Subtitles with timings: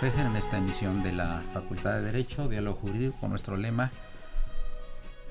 [0.00, 3.90] Fejer en esta emisión de la Facultad de Derecho, Diálogo Jurídico, con nuestro lema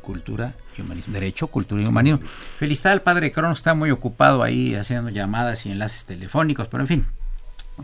[0.01, 1.13] Cultura y Humanismo.
[1.13, 2.19] Derecho, Cultura y Humanismo.
[2.57, 6.87] Felicidad al padre Cronos, está muy ocupado ahí haciendo llamadas y enlaces telefónicos, pero en
[6.87, 7.05] fin.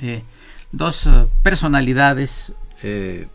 [0.02, 0.24] Eh,
[0.72, 3.28] dos eh, personalidades eh,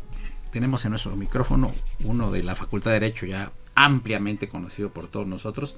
[0.50, 1.72] tenemos en nuestro micrófono,
[2.04, 5.76] uno de la Facultad de Derecho ya ampliamente conocido por todos nosotros,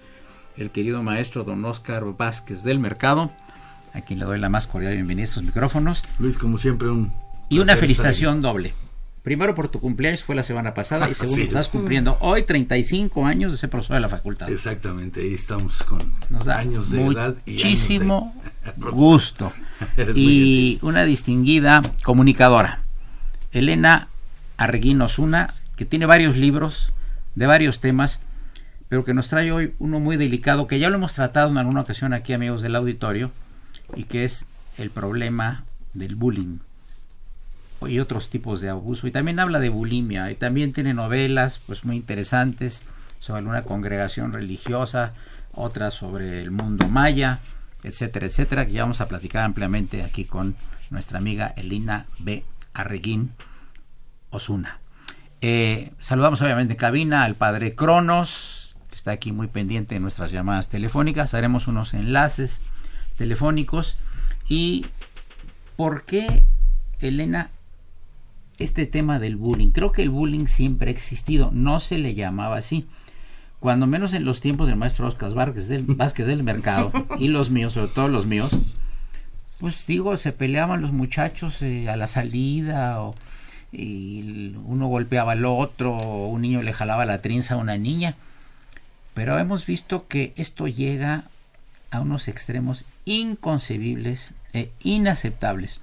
[0.56, 3.30] el querido maestro don Oscar Vázquez del Mercado
[3.92, 6.02] a quien le doy la más cordial bienvenida a estos micrófonos.
[6.18, 7.27] Luis, como siempre, un.
[7.48, 8.74] Y una felicitación doble.
[9.22, 13.52] Primero por tu cumpleaños, fue la semana pasada, y segundo, estás cumpliendo hoy 35 años
[13.52, 14.48] de ser profesor de la facultad.
[14.50, 16.00] Exactamente, ahí estamos con
[16.48, 18.34] años de edad y muchísimo
[18.92, 19.52] gusto.
[20.14, 22.82] y una distinguida comunicadora,
[23.52, 24.08] Elena
[24.56, 26.92] Arreguín Osuna, que tiene varios libros
[27.34, 28.20] de varios temas,
[28.88, 31.82] pero que nos trae hoy uno muy delicado, que ya lo hemos tratado en alguna
[31.82, 33.30] ocasión aquí, amigos del auditorio,
[33.94, 34.46] y que es
[34.78, 36.58] el problema del bullying
[37.86, 39.06] y otros tipos de abuso.
[39.06, 42.82] Y también habla de bulimia y también tiene novelas pues muy interesantes
[43.20, 45.12] sobre una congregación religiosa
[45.52, 47.40] otras sobre el mundo maya
[47.82, 50.56] etcétera etcétera que ya vamos a platicar ampliamente aquí con
[50.90, 52.44] nuestra amiga Elina B.
[52.74, 53.32] Arreguín
[54.30, 54.80] Osuna.
[55.40, 60.30] Eh, saludamos obviamente en cabina al padre Cronos que está aquí muy pendiente de nuestras
[60.30, 61.34] llamadas telefónicas.
[61.34, 62.62] Haremos unos enlaces
[63.16, 63.96] telefónicos.
[64.48, 64.86] ¿Y
[65.76, 66.44] por qué,
[67.00, 67.50] Elena,
[68.58, 69.70] este tema del bullying?
[69.70, 72.86] Creo que el bullying siempre ha existido, no se le llamaba así.
[73.60, 77.50] Cuando menos en los tiempos del maestro Oscar Vázquez del, Vázquez del Mercado y los
[77.50, 78.50] míos, sobre todo los míos,
[79.58, 83.14] pues digo, se peleaban los muchachos eh, a la salida o
[83.72, 88.14] y uno golpeaba al otro, o un niño le jalaba la trinza a una niña.
[89.14, 91.24] Pero hemos visto que esto llega
[91.90, 95.80] a unos extremos inconcebibles e inaceptables.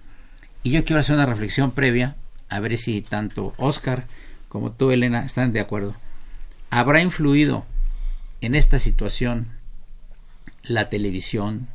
[0.64, 2.16] Y yo quiero hacer una reflexión previa,
[2.55, 4.07] a ver si tanto Oscar
[4.47, 5.95] como tú, Elena, están de acuerdo.
[6.69, 7.66] ¿Habrá influido
[8.39, 9.49] en esta situación
[10.63, 11.67] la televisión,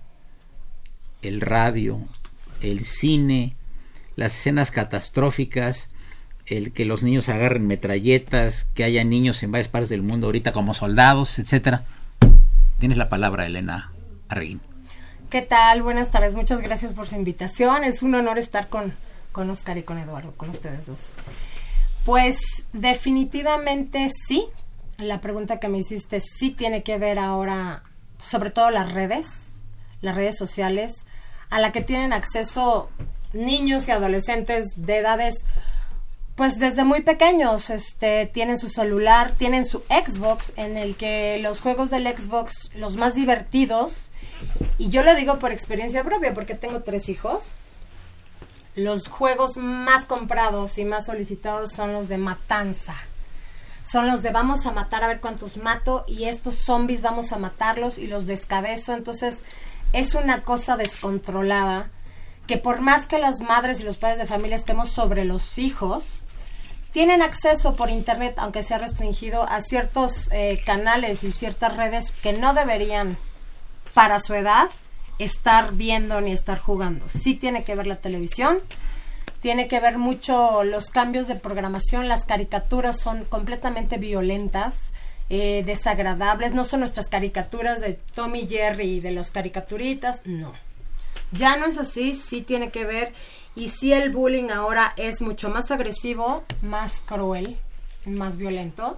[1.20, 2.00] el radio,
[2.62, 3.54] el cine,
[4.16, 5.90] las escenas catastróficas,
[6.46, 10.52] el que los niños agarren metralletas, que haya niños en varias partes del mundo ahorita
[10.52, 11.84] como soldados, etcétera?
[12.78, 13.92] Tienes la palabra, Elena.
[15.28, 15.82] ¿Qué tal?
[15.82, 16.34] Buenas tardes.
[16.34, 17.84] Muchas gracias por su invitación.
[17.84, 18.94] Es un honor estar con,
[19.32, 21.00] con Oscar y con Eduardo, con ustedes dos.
[22.04, 22.38] Pues
[22.72, 24.46] definitivamente sí.
[24.98, 27.84] La pregunta que me hiciste sí tiene que ver ahora,
[28.20, 29.54] sobre todo las redes,
[30.02, 31.06] las redes sociales,
[31.48, 32.90] a la que tienen acceso
[33.32, 35.46] niños y adolescentes de edades
[36.40, 41.60] pues desde muy pequeños, este, tienen su celular, tienen su Xbox, en el que los
[41.60, 44.10] juegos del Xbox, los más divertidos,
[44.78, 47.52] y yo lo digo por experiencia propia, porque tengo tres hijos.
[48.76, 52.94] Los juegos más comprados y más solicitados son los de matanza.
[53.82, 57.38] Son los de vamos a matar a ver cuántos mato y estos zombies vamos a
[57.38, 58.92] matarlos y los descabezo.
[58.92, 59.38] Entonces
[59.92, 61.90] es una cosa descontrolada
[62.46, 66.22] que por más que las madres y los padres de familia estemos sobre los hijos,
[66.90, 72.32] tienen acceso por internet, aunque sea restringido, a ciertos eh, canales y ciertas redes que
[72.32, 73.16] no deberían,
[73.94, 74.68] para su edad,
[75.20, 77.06] estar viendo ni estar jugando.
[77.08, 78.60] Sí tiene que ver la televisión,
[79.40, 84.92] tiene que ver mucho los cambios de programación, las caricaturas son completamente violentas,
[85.28, 90.52] eh, desagradables, no son nuestras caricaturas de Tommy Jerry y de las caricaturitas, no.
[91.32, 93.12] Ya no es así, sí tiene que ver
[93.54, 97.58] y sí el bullying ahora es mucho más agresivo, más cruel,
[98.06, 98.96] más violento.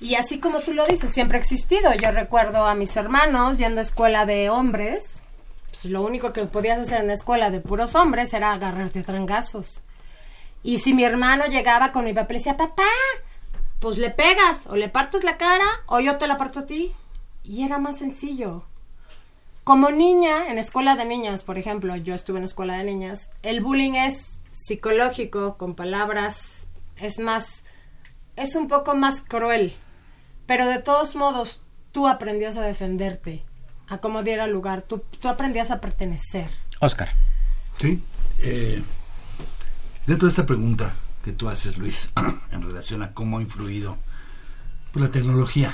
[0.00, 1.92] Y así como tú lo dices, siempre ha existido.
[1.94, 5.22] Yo recuerdo a mis hermanos yendo a escuela de hombres.
[5.70, 9.82] Pues lo único que podías hacer en escuela de puros hombres era agarrarte a trangazos.
[10.62, 12.88] Y si mi hermano llegaba con mi papá y decía, papá,
[13.78, 16.92] pues le pegas, o le partes la cara, o yo te la parto a ti.
[17.44, 18.64] Y era más sencillo.
[19.64, 23.60] Como niña, en escuela de niñas, por ejemplo, yo estuve en escuela de niñas, el
[23.60, 26.66] bullying es psicológico, con palabras,
[26.96, 27.64] es más,
[28.36, 29.74] es un poco más cruel.
[30.50, 31.60] Pero de todos modos,
[31.92, 33.44] tú aprendías a defenderte,
[33.86, 36.50] a cómo diera lugar, tú, tú aprendías a pertenecer.
[36.80, 37.12] Oscar.
[37.78, 38.02] Sí.
[38.40, 38.82] Eh,
[40.08, 40.92] dentro de esta pregunta
[41.24, 42.10] que tú haces, Luis,
[42.50, 43.96] en relación a cómo ha influido
[44.92, 45.72] pues, la tecnología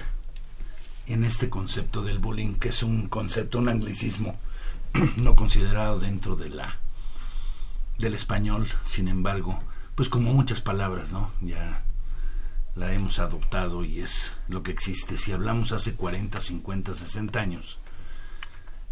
[1.07, 4.37] en este concepto del bullying, que es un concepto, un anglicismo
[5.17, 6.77] no considerado dentro de la
[7.97, 9.59] del español, sin embargo,
[9.95, 11.31] pues como muchas palabras, ¿no?
[11.41, 11.86] Ya
[12.77, 15.17] la hemos adoptado y es lo que existe.
[15.17, 17.79] Si hablamos hace 40, 50, 60 años,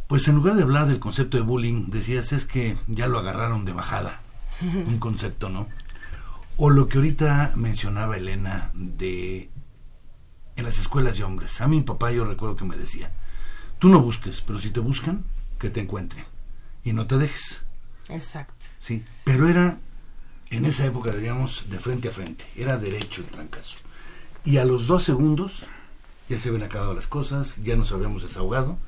[0.09, 3.65] pues en lugar de hablar del concepto de bullying, decías es que ya lo agarraron
[3.65, 4.23] de bajada,
[4.63, 5.69] un concepto, ¿no?
[6.57, 9.51] O lo que ahorita mencionaba Elena de
[10.57, 11.61] en las escuelas de hombres.
[11.61, 13.11] A mi papá yo recuerdo que me decía,
[13.79, 15.25] tú no busques, pero si te buscan,
[15.59, 16.25] que te encuentren.
[16.85, 17.65] Y no te dejes.
[18.09, 18.67] Exacto.
[18.79, 19.79] Sí, pero era,
[20.51, 22.45] en esa época, diríamos, de frente a frente.
[22.57, 23.79] Era derecho el trancazo.
[24.45, 25.65] Y a los dos segundos
[26.29, 28.79] ya se habían acabado las cosas, ya nos habíamos desahogado,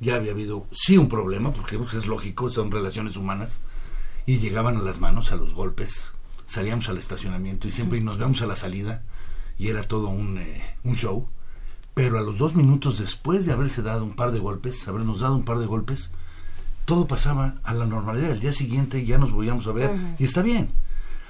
[0.00, 3.60] ya había habido, sí, un problema, porque pues, es lógico, son relaciones humanas,
[4.26, 6.12] y llegaban a las manos, a los golpes,
[6.46, 9.02] salíamos al estacionamiento y siempre nos vemos a la salida
[9.58, 11.28] y era todo un, eh, un show.
[11.94, 15.36] Pero a los dos minutos después de haberse dado un par de golpes, habernos dado
[15.36, 16.10] un par de golpes,
[16.84, 18.30] todo pasaba a la normalidad.
[18.30, 20.70] El día siguiente ya nos volvíamos a ver y está bien.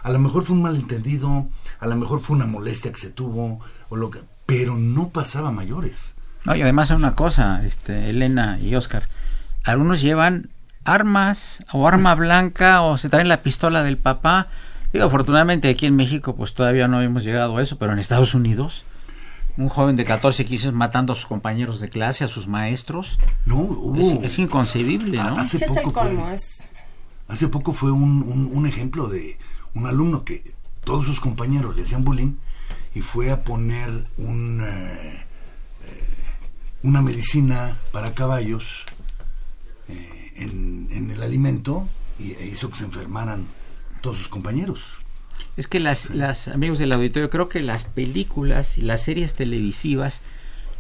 [0.03, 1.47] A lo mejor fue un malentendido,
[1.79, 5.51] a lo mejor fue una molestia que se tuvo, o lo que, pero no pasaba
[5.51, 6.15] mayores.
[6.45, 9.09] No, y además hay una cosa, este, Elena y Oscar,
[9.65, 10.51] algunos llevan
[10.85, 14.49] armas o arma blanca o se traen la pistola del papá
[14.93, 18.35] Digo, afortunadamente aquí en México pues todavía no hemos llegado a eso, pero en Estados
[18.35, 18.85] Unidos
[19.57, 23.19] un joven de 14, 15 matando a sus compañeros de clase, a sus maestros.
[23.45, 25.39] No, es, inconcebible, ¿no?
[25.39, 26.37] Hace poco, fue,
[27.29, 29.39] hace poco fue un, un, ejemplo de
[29.75, 30.55] un alumno que
[30.85, 32.35] todos sus compañeros le hacían bullying
[32.95, 35.25] y fue a poner un, eh,
[35.85, 36.07] eh,
[36.83, 38.85] una medicina para caballos
[39.89, 41.89] eh, en, en, el alimento
[42.19, 43.47] y e hizo que se enfermaran
[44.01, 44.99] todos sus compañeros.
[45.57, 50.23] Es que las, las amigos del auditorio, creo que las películas y las series televisivas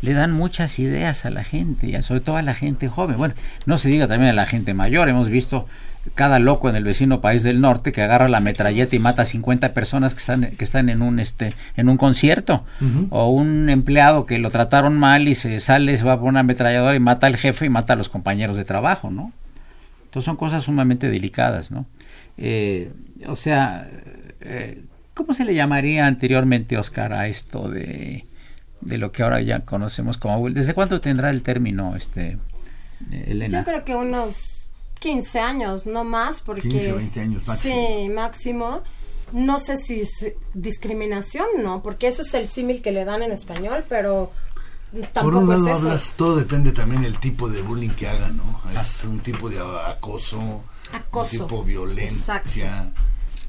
[0.03, 3.17] le dan muchas ideas a la gente, y sobre todo a la gente joven.
[3.17, 3.35] Bueno,
[3.67, 5.67] no se diga también a la gente mayor, hemos visto
[6.15, 9.25] cada loco en el vecino país del norte que agarra la metralleta y mata a
[9.25, 12.65] 50 personas que están que están en un este en un concierto.
[13.11, 16.97] O un empleado que lo trataron mal y se sale se va por una ametralladora
[16.97, 19.33] y mata al jefe y mata a los compañeros de trabajo no
[20.05, 21.87] entonces son cosas sumamente delicadas no
[22.39, 22.91] eh,
[23.27, 23.89] o sea,
[24.41, 24.85] eh,
[25.15, 28.27] ¿cómo se le llamaría anteriormente, Oscar, a esto de,
[28.81, 32.39] de lo que ahora ya conocemos como ¿Desde cuánto tendrá el término, este,
[33.11, 33.61] Elena?
[33.61, 34.62] Yo creo que unos
[35.03, 36.69] 15 años, no más, porque...
[36.69, 37.75] 15 20 años máximo.
[37.75, 38.83] Sí, máximo.
[39.33, 43.33] No sé si es discriminación, no, porque ese es el símil que le dan en
[43.33, 44.31] español, pero
[45.15, 48.61] por un lado hablas, todo depende también del tipo de bullying que hagan, ¿no?
[48.79, 51.33] Es un tipo de acoso, acoso.
[51.33, 52.93] un tipo de violencia,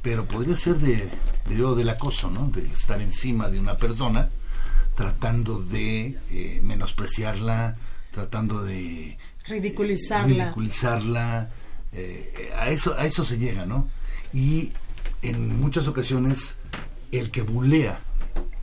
[0.01, 1.10] pero podría ser de,
[1.50, 2.48] de del acoso, ¿no?
[2.48, 4.29] De estar encima de una persona
[4.95, 7.75] tratando de eh, menospreciarla,
[8.12, 9.17] tratando de
[9.48, 11.50] ridiculizarla, ridiculizarla
[11.92, 13.90] eh, a eso a eso se llega, ¿no?
[14.34, 14.72] Y
[15.22, 16.58] en muchas ocasiones
[17.12, 18.00] el que bulea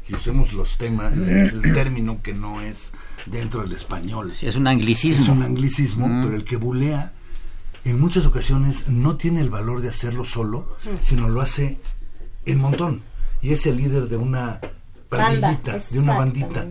[0.09, 2.93] y usemos los temas, el término que no es
[3.27, 4.33] dentro del español.
[4.41, 5.23] es un anglicismo.
[5.23, 7.13] Es un anglicismo, pero el que bulea
[7.85, 11.81] en muchas ocasiones no tiene el valor de hacerlo solo, sino lo hace
[12.45, 13.03] en montón.
[13.41, 14.61] Y es el líder de una
[15.09, 16.67] bandita, de una bandita.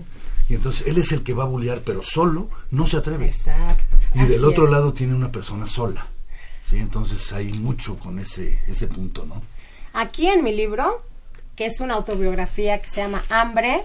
[0.49, 3.27] Y entonces él es el que va a bullear, pero solo no se atreve.
[3.27, 3.88] Exacto.
[4.15, 6.07] Y del otro lado tiene una persona sola.
[6.63, 9.41] Sí, entonces hay mucho con ese, ese punto, ¿no?
[9.93, 11.03] Aquí en mi libro,
[11.55, 13.83] que es una autobiografía que se llama Hambre,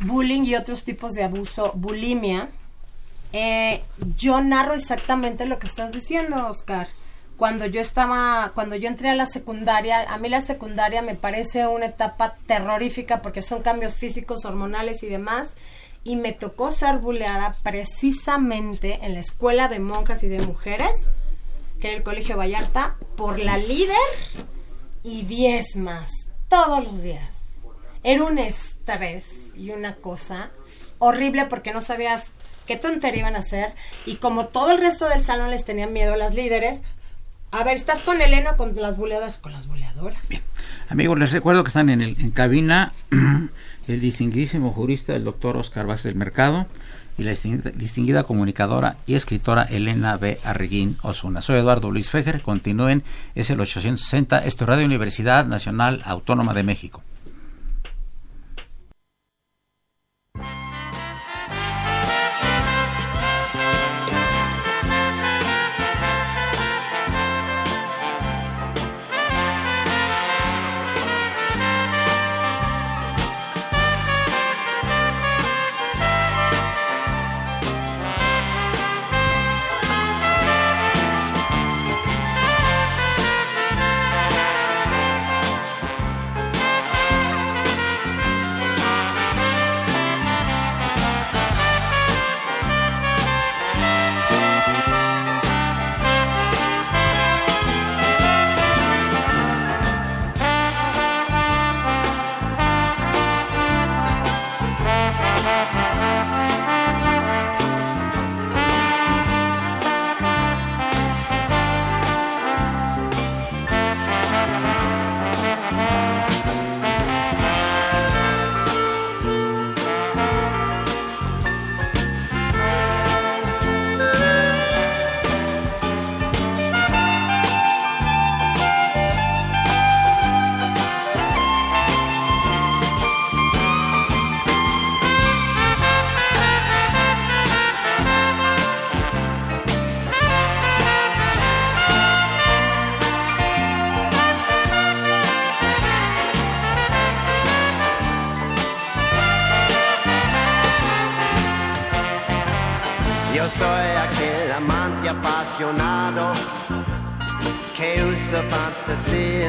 [0.00, 2.48] Bullying y otros tipos de abuso, bulimia,
[3.32, 3.82] eh,
[4.16, 6.88] yo narro exactamente lo que estás diciendo, Oscar.
[7.36, 11.66] Cuando yo estaba, cuando yo entré a la secundaria, a mí la secundaria me parece
[11.66, 15.56] una etapa terrorífica porque son cambios físicos, hormonales y demás.
[16.04, 21.10] Y me tocó ser buleada precisamente en la escuela de monjas y de mujeres,
[21.80, 23.96] que era el Colegio Vallarta, por la líder
[25.02, 27.36] y diez más, todos los días.
[28.02, 30.50] Era un estrés y una cosa
[30.98, 32.32] horrible porque no sabías
[32.66, 33.74] qué tontería iban a hacer.
[34.06, 36.80] Y como todo el resto del salón les tenían miedo a las líderes,
[37.50, 39.38] a ver, ¿estás con Elena o con las buleadoras?
[39.38, 40.28] Con las buleadoras.
[40.28, 40.42] Bien.
[40.88, 42.92] Amigos, les recuerdo que están en, el, en cabina
[43.88, 46.66] el distinguidísimo jurista, el doctor Oscar Vázquez Mercado,
[47.18, 50.38] y la distinguida, distinguida, comunicadora y escritora Elena B.
[50.44, 51.42] Arreguín Osuna.
[51.42, 53.02] Soy Eduardo Luis Fejer, continúen,
[53.34, 57.02] es el 860, esto Radio Universidad Nacional Autónoma de México.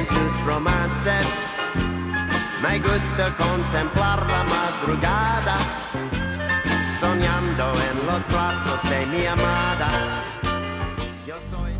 [0.07, 1.25] Sus romances.
[2.61, 5.57] Me gusta contemplar la madrugada,
[6.99, 10.23] soñando en los brazos de mi amada.
[11.27, 11.73] Yo soy...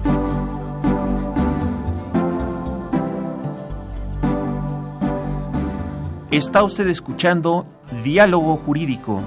[6.31, 7.65] Está usted escuchando
[8.03, 9.21] Diálogo Jurídico,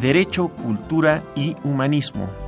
[0.00, 2.41] Derecho, Cultura y Humanismo.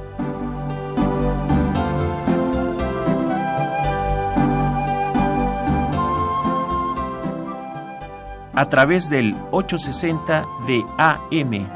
[8.57, 11.67] A través del 860 de AM.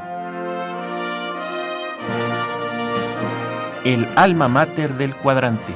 [3.83, 5.73] El alma mater del cuadrante.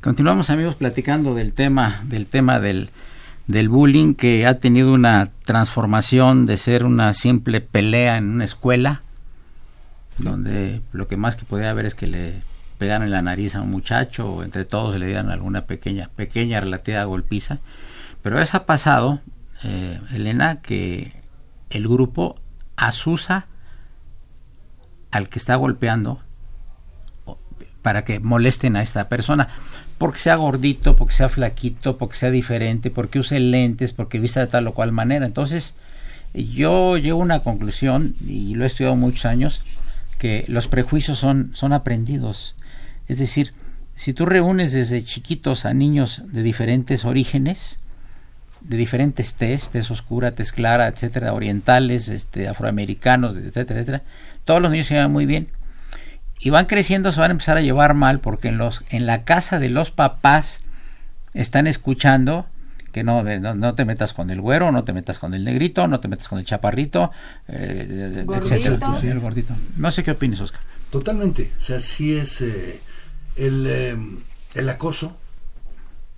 [0.00, 2.90] Continuamos amigos platicando del tema del tema del,
[3.46, 9.02] del bullying que ha tenido una transformación de ser una simple pelea en una escuela
[10.18, 12.49] donde lo que más que podía haber es que le
[12.80, 16.58] pegaran en la nariz a un muchacho o entre todos le dieran alguna pequeña pequeña
[16.60, 17.58] relativa golpiza
[18.22, 19.20] pero eso ha pasado
[19.62, 21.12] eh, Elena que
[21.70, 22.40] el grupo
[22.76, 23.46] asusa
[25.12, 26.20] al que está golpeando
[27.82, 29.48] para que molesten a esta persona
[30.00, 34.46] porque sea gordito, porque sea flaquito, porque sea diferente, porque use lentes, porque vista de
[34.46, 35.26] tal o cual manera.
[35.26, 35.74] Entonces,
[36.32, 39.60] yo llego a una conclusión, y lo he estudiado muchos años,
[40.18, 42.54] que los prejuicios son, son aprendidos.
[43.10, 43.54] Es decir,
[43.96, 47.80] si tú reúnes desde chiquitos a niños de diferentes orígenes,
[48.60, 54.02] de diferentes test, tez oscura, tez clara, etcétera, orientales, este, afroamericanos, etcétera, etcétera,
[54.44, 55.48] todos los niños se llevan muy bien
[56.38, 59.24] y van creciendo se van a empezar a llevar mal porque en los en la
[59.24, 60.62] casa de los papás
[61.34, 62.46] están escuchando
[62.92, 65.88] que no, no, no te metas con el güero, no te metas con el negrito,
[65.88, 67.10] no te metas con el chaparrito,
[67.48, 69.56] eh, etcétera, señor gordito.
[69.76, 70.60] No sé qué opinas, Oscar.
[70.90, 72.80] Totalmente, o sea, sí es eh,
[73.36, 73.96] el, eh,
[74.54, 75.16] el acoso,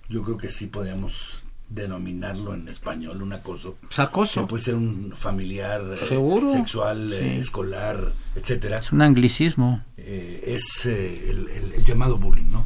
[0.09, 1.39] yo creo que sí podemos
[1.69, 3.77] denominarlo en español un acoso.
[3.81, 4.41] Pues acoso.
[4.41, 6.47] Que puede ser un familiar, eh, Seguro.
[6.47, 8.79] sexual, eh, escolar, etcétera.
[8.79, 9.83] Es un anglicismo.
[9.97, 12.65] Eh, es eh, el, el- el llamado bullying, ¿no?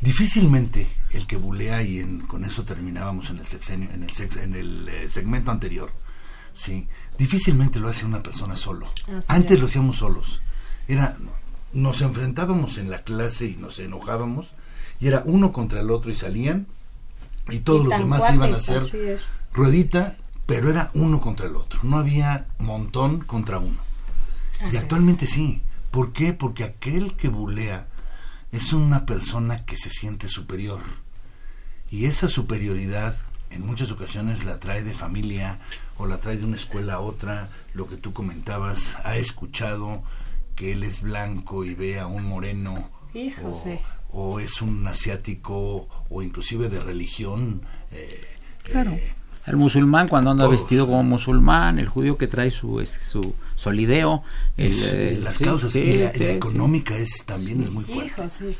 [0.00, 4.36] Difícilmente el que bulea y en- con eso terminábamos en el sexenio, en el sex-
[4.36, 5.90] en el eh, segmento anterior,
[6.52, 6.86] sí,
[7.18, 8.86] difícilmente lo hace una persona solo.
[9.08, 9.60] Así Antes es.
[9.60, 10.40] lo hacíamos solos.
[10.88, 11.16] Era
[11.76, 14.52] nos enfrentábamos en la clase y nos enojábamos
[14.98, 16.66] y era uno contra el otro y salían
[17.50, 18.82] y todos Y los demás iban a hacer
[19.52, 20.16] ruedita,
[20.46, 21.80] pero era uno contra el otro.
[21.82, 23.78] No había montón contra uno.
[24.60, 24.82] Así Y es.
[24.82, 25.62] actualmente sí.
[25.90, 26.32] ¿Por qué?
[26.32, 27.86] Porque aquel que bulea
[28.52, 30.80] es una persona que se siente superior.
[31.90, 33.16] Y esa superioridad
[33.50, 35.60] en muchas ocasiones la trae de familia
[35.98, 37.50] o la trae de una escuela a otra.
[37.74, 40.02] Lo que tú comentabas, ha escuchado
[40.56, 42.90] que él es blanco y ve a un moreno.
[43.14, 43.78] Hijo, o, sí.
[44.10, 47.62] o es un asiático o inclusive de religión.
[47.92, 48.20] eh,
[48.64, 48.90] Claro.
[48.90, 49.14] eh,
[49.46, 50.50] El musulmán cuando anda Todo.
[50.50, 54.24] vestido como musulmán, el judío que trae su este, su solideo,
[54.56, 56.32] el, es, eh, eh, las sí, causas sí, y la, sí, la sí.
[56.32, 58.06] económica es también es muy fuerte.
[58.10, 58.56] Hijo, sí.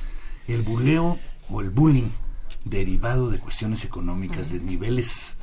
[0.46, 1.18] El buleo
[1.50, 2.10] o el bullying
[2.64, 5.36] derivado de cuestiones económicas, de niveles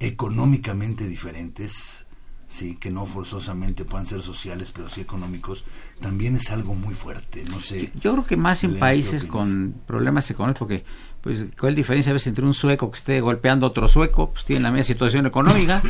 [0.00, 2.05] económicamente diferentes,
[2.48, 5.64] sí, que no forzosamente puedan ser sociales, pero sí económicos,
[6.00, 7.42] también es algo muy fuerte.
[7.50, 7.90] No sé.
[8.00, 10.84] Yo creo que más en Elena, ¿qué países con problemas económicos, porque
[11.20, 14.44] pues cuál diferencia a veces entre un sueco que esté golpeando a otro sueco, pues
[14.44, 15.82] tiene la misma situación económica,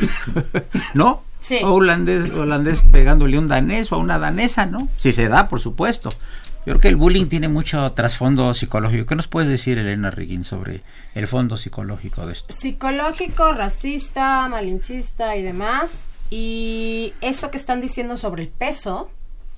[0.93, 1.23] ¿no?
[1.39, 1.59] Sí.
[1.63, 4.89] O holandés, holandés pegándole a un danés o a una danesa, ¿no?
[4.97, 6.09] Si se da, por supuesto.
[6.65, 9.05] Yo creo que el bullying tiene mucho trasfondo psicológico.
[9.05, 10.81] ¿Qué nos puedes decir, Elena Riggin, sobre
[11.15, 12.53] el fondo psicológico de esto?
[12.53, 16.09] Psicológico, racista, malinchista y demás.
[16.29, 19.09] Y eso que están diciendo sobre el peso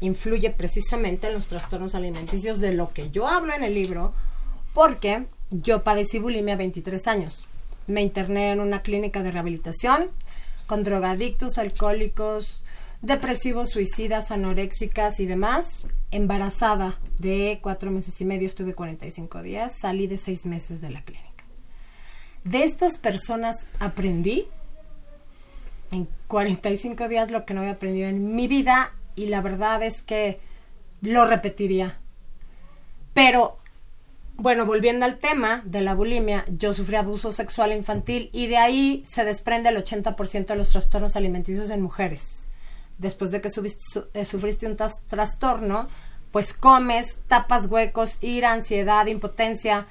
[0.01, 4.13] influye precisamente en los trastornos alimenticios de lo que yo hablo en el libro,
[4.73, 7.45] porque yo padecí bulimia a 23 años.
[7.87, 10.09] Me interné en una clínica de rehabilitación
[10.67, 12.61] con drogadictos, alcohólicos,
[13.01, 15.87] depresivos, suicidas, anoréxicas y demás.
[16.11, 21.01] Embarazada de cuatro meses y medio, estuve 45 días, salí de seis meses de la
[21.01, 21.29] clínica.
[22.43, 24.47] De estas personas aprendí
[25.91, 30.03] en 45 días lo que no había aprendido en mi vida y la verdad es
[30.03, 30.39] que
[31.01, 31.99] lo repetiría.
[33.13, 33.57] Pero,
[34.35, 39.03] bueno, volviendo al tema de la bulimia, yo sufrí abuso sexual infantil y de ahí
[39.05, 42.49] se desprende el 80% de los trastornos alimenticios en mujeres.
[42.97, 45.87] Después de que eh, sufriste un trastorno,
[46.31, 49.87] pues comes, tapas huecos, ira, ansiedad, impotencia,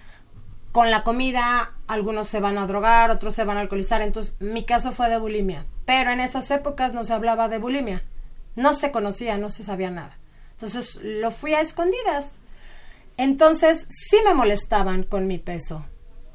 [0.72, 4.02] con la comida, algunos se van a drogar, otros se van a alcoholizar.
[4.02, 5.66] Entonces, mi caso fue de bulimia.
[5.88, 8.04] Pero en esas épocas no se hablaba de bulimia.
[8.56, 10.18] No se conocía, no se sabía nada.
[10.50, 12.42] Entonces, lo fui a escondidas.
[13.16, 15.86] Entonces, sí me molestaban con mi peso.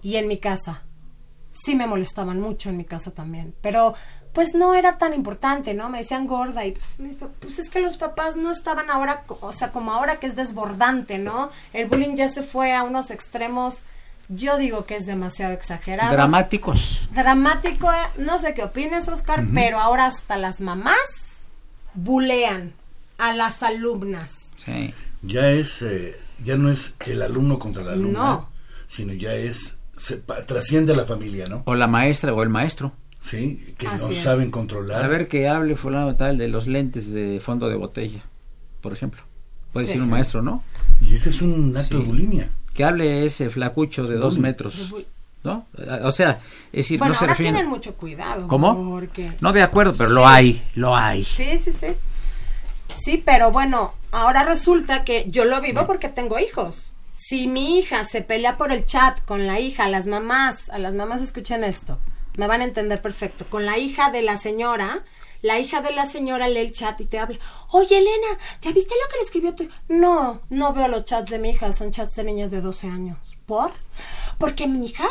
[0.02, 0.82] Y en mi casa.
[1.52, 3.54] Sí me molestaban mucho en mi casa también.
[3.62, 3.94] Pero,
[4.34, 5.88] pues no era tan importante, ¿no?
[5.88, 6.98] Me decían gorda y pues,
[7.40, 11.20] pues es que los papás no estaban ahora, o sea, como ahora que es desbordante,
[11.20, 11.52] ¿no?
[11.74, 13.86] El bullying ya se fue a unos extremos,
[14.36, 16.12] yo digo que es demasiado exagerado.
[16.14, 17.08] Dramáticos.
[17.14, 20.98] Dramático, eh, no sé qué opinas, Oscar, pero ahora hasta las mamás
[21.94, 22.74] bulean
[23.18, 24.52] a las alumnas.
[24.64, 24.94] Sí.
[25.22, 28.50] Ya es, eh, ya no es el alumno contra la alumna, No.
[28.88, 31.64] sino ya es, se pa- trasciende a la familia, ¿no?
[31.66, 32.92] O la maestra o el maestro.
[33.20, 34.18] Sí, que no es.
[34.20, 35.04] saben controlar.
[35.04, 38.22] A ver que hable fulano tal de los lentes de fondo de botella,
[38.82, 39.22] por ejemplo.
[39.72, 39.92] Puede Sí.
[39.92, 40.62] decir un maestro, ¿no?
[41.00, 42.04] Y ese es un acto Sí.
[42.04, 42.50] de bulimia.
[42.74, 44.94] Que hable ese flacucho de dos metros,
[45.44, 45.68] ¿no?
[46.04, 46.40] O sea,
[46.72, 47.52] es decir, Bueno, no se ahora refiere...
[47.54, 48.48] tienen mucho cuidado.
[48.48, 48.92] ¿Cómo?
[48.92, 49.32] Porque...
[49.42, 50.16] No de acuerdo, pero Sí.
[50.16, 51.24] lo hay, lo hay.
[51.24, 51.88] Sí, sí, sí.
[52.94, 56.94] Sí, pero bueno, ahora resulta que yo lo vivo porque tengo hijos.
[57.14, 60.94] Si mi hija se pelea por el chat con la hija, las mamás, a las
[60.94, 61.98] mamás escuchen esto,
[62.38, 63.46] me van a entender perfecto.
[63.50, 65.04] Con la hija de la señora,
[65.44, 67.38] la hija de la señora lee el chat y te habla.
[67.70, 71.30] Oye, Elena, ¿ya viste lo que le escribió tu hija?" No, no veo los chats
[71.30, 73.20] de mi hija, son chats de niñas de 12 años.
[73.46, 73.72] ¿Por?
[74.40, 75.06] Porque mi hija...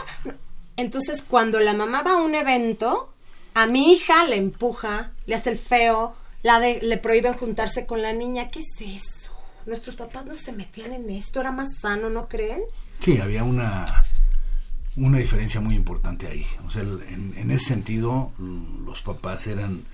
[0.76, 3.12] Entonces, cuando la mamá va a un evento,
[3.54, 8.12] a mi hija le empuja, le hace el feo, la le prohíben juntarse con la
[8.12, 8.48] niña.
[8.48, 9.32] ¿Qué es eso?
[9.66, 12.62] Nuestros papás no se metían en esto, era más sano, ¿no creen?
[12.98, 14.04] Sí, había una,
[14.96, 16.46] una diferencia muy importante ahí.
[16.66, 19.84] O sea, en, ese sentido, los papás eran,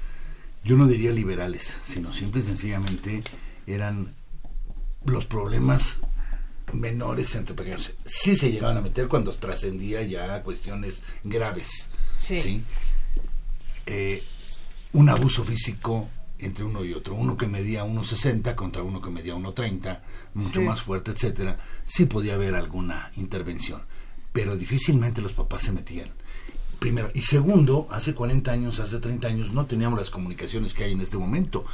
[0.64, 3.22] yo no diría liberales, sino simple y sencillamente
[3.66, 4.14] eran
[5.04, 6.00] los problemas
[6.72, 7.94] menores entre pequeños.
[8.04, 11.90] Sí se llegaban a meter cuando trascendía ya cuestiones graves.
[12.18, 12.62] Sí.
[13.86, 14.22] Eh,
[14.92, 19.34] un abuso físico entre uno y otro, uno que medía 1.60 contra uno que medía
[19.34, 20.00] 1.30,
[20.34, 20.66] mucho Sí.
[20.66, 23.82] más fuerte, etcétera, sí podía haber alguna intervención,
[24.32, 26.10] pero difícilmente los papás se metían.
[26.78, 27.10] Primero.
[27.14, 31.00] Y segundo, hace 40 años, hace 30 años, no teníamos las comunicaciones que hay en
[31.00, 31.64] este momento.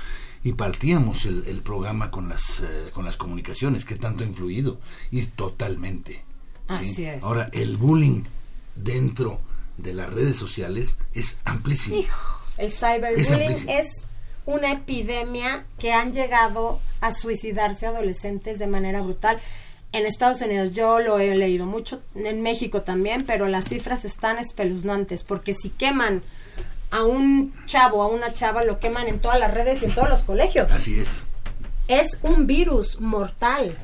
[0.43, 4.79] Y partíamos el, el programa con las, eh, con las comunicaciones, que tanto ha influido.
[5.11, 6.12] Y totalmente.
[6.12, 6.23] ¿sí?
[6.69, 7.23] Así es.
[7.23, 8.23] Ahora, el bullying
[8.77, 9.40] dentro
[9.77, 11.97] de las redes sociales es amplísimo.
[12.57, 13.88] El Es cyberbullying es
[14.47, 19.38] una epidemia que han llegado a suicidarse adolescentes de manera brutal.
[19.95, 24.39] En Estados Unidos yo lo he leído mucho, en México también, pero las cifras están
[24.39, 26.21] espeluznantes porque si queman
[26.91, 30.09] a un chavo, a una chava, lo queman en todas las redes y en todos
[30.09, 30.73] los colegios.
[30.73, 31.23] Así es.
[31.87, 33.79] Es un virus mortal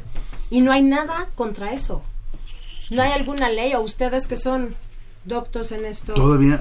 [0.50, 2.02] y no hay nada contra eso.
[2.90, 4.74] No hay alguna ley o ustedes que son
[5.24, 6.14] doctos en esto.
[6.14, 6.60] Todavía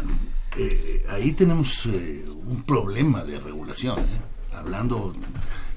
[0.58, 3.98] eh, ahí tenemos eh, un problema de regulación.
[3.98, 4.54] ¿eh?
[4.54, 5.16] Hablando,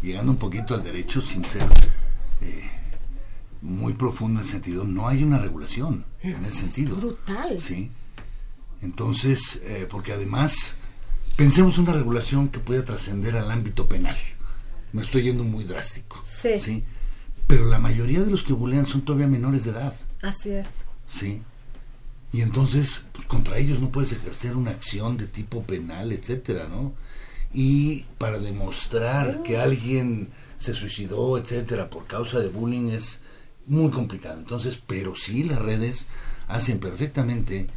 [0.03, 1.65] llegando un poquito al derecho sin ser
[2.43, 2.82] eh,
[3.62, 6.96] muy profundo en el sentido, no hay una regulación en ese sentido.
[6.96, 7.61] brutal.
[7.61, 7.90] Sí.
[8.83, 10.75] Entonces, eh, porque además,
[11.37, 14.16] pensemos una regulación que pueda trascender al ámbito penal.
[14.92, 16.20] Me estoy yendo muy drástico.
[16.25, 16.85] Sí.
[17.46, 19.94] Pero la mayoría de los que bulean son todavía menores de edad.
[20.20, 20.66] Así es.
[21.07, 21.42] Sí.
[22.33, 26.92] Y entonces, pues, contra ellos no puedes ejercer una acción de tipo penal, etcétera, ¿no?
[27.55, 33.20] Y para demostrar que alguien se suicidó, etcétera, por causa de bullying es
[33.66, 34.38] muy complicado.
[34.38, 36.07] Entonces, pero sí las redes
[36.48, 37.68] hacen perfectamente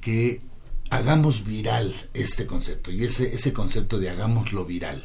[0.00, 0.40] que
[0.90, 5.02] hagamos viral este concepto y ese ese concepto de hagámoslo viral.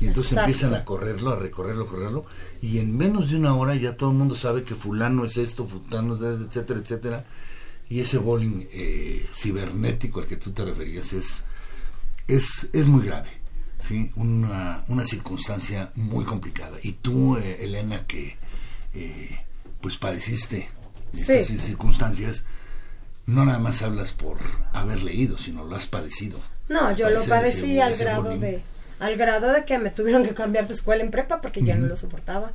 [0.00, 0.50] Y entonces Exacto.
[0.50, 2.24] empiezan a correrlo, a recorrerlo, a correrlo,
[2.62, 5.66] y en menos de una hora ya todo el mundo sabe que fulano es esto,
[5.66, 7.24] fulano es, etcétera, etcétera.
[7.88, 11.44] Y ese bullying eh, cibernético al que tú te referías es,
[12.28, 13.30] es, es muy grave,
[13.80, 14.12] ¿sí?
[14.16, 16.78] Una, una circunstancia muy complicada.
[16.82, 18.36] Y tú, eh, Elena, que
[18.94, 19.40] eh,
[19.80, 20.68] pues padeciste
[21.12, 21.32] Sí.
[21.34, 22.44] estas circunstancias,
[23.26, 24.38] no nada más hablas por
[24.72, 26.38] haber leído, sino lo has padecido.
[26.68, 28.40] No, yo lo padecí ese- al ese grado bullying.
[28.40, 28.62] de
[29.00, 31.86] al grado de que me tuvieron que cambiar de escuela en prepa porque ya no
[31.86, 32.52] lo soportaba.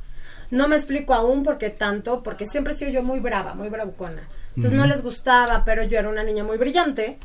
[0.52, 3.68] No me explico aún por qué tanto, porque siempre he sido yo muy brava, muy
[3.68, 4.22] bravucona.
[4.54, 7.18] Entonces no les gustaba, pero yo era una niña muy brillante,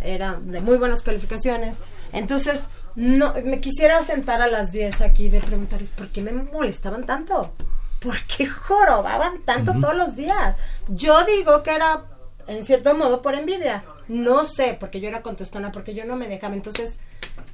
[0.00, 1.80] era de muy buenas calificaciones.
[2.12, 2.62] Entonces,
[2.94, 7.52] no me quisiera sentar a las 10 aquí de preguntarles por qué me molestaban tanto.
[8.00, 10.56] ¿Por qué jorobaban tanto todos los días?
[10.88, 12.04] Yo digo que era
[12.46, 13.84] en cierto modo por envidia.
[14.08, 16.54] No sé, porque yo era contestona, porque yo no me dejaba.
[16.54, 16.94] Entonces,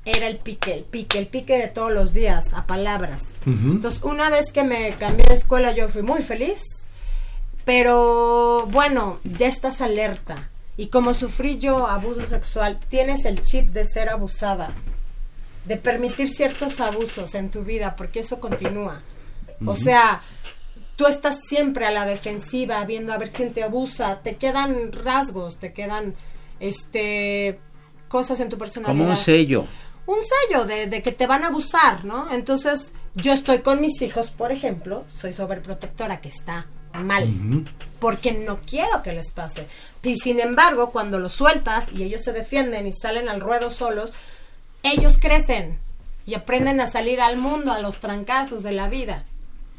[0.07, 3.35] era el pique, el pique, el pique de todos los días, a palabras.
[3.45, 6.63] Entonces, una vez que me cambié de escuela, yo fui muy feliz.
[7.65, 10.49] Pero bueno, ya estás alerta.
[10.77, 14.71] Y como sufrí yo abuso sexual, tienes el chip de ser abusada,
[15.65, 19.03] de permitir ciertos abusos en tu vida, porque eso continúa.
[19.65, 20.23] O sea,
[20.97, 25.59] tú estás siempre a la defensiva, viendo a ver quién te abusa, te quedan rasgos,
[25.59, 26.15] te quedan
[26.61, 27.61] este
[28.09, 29.67] cosas en tu personalidad Como un sello.
[30.07, 32.33] un sello de, de que te van a abusar, ¿no?
[32.33, 37.29] Entonces, yo estoy con mis hijos, por ejemplo, soy sobreprotectora, que está mal,
[38.01, 39.67] porque no quiero que les pase.
[40.03, 44.13] Y sin embargo, cuando los sueltas y ellos se defienden y salen al ruedo solos,
[44.83, 45.79] ellos crecen
[46.27, 49.25] y aprenden a salir al mundo, a los trancazos de la vida,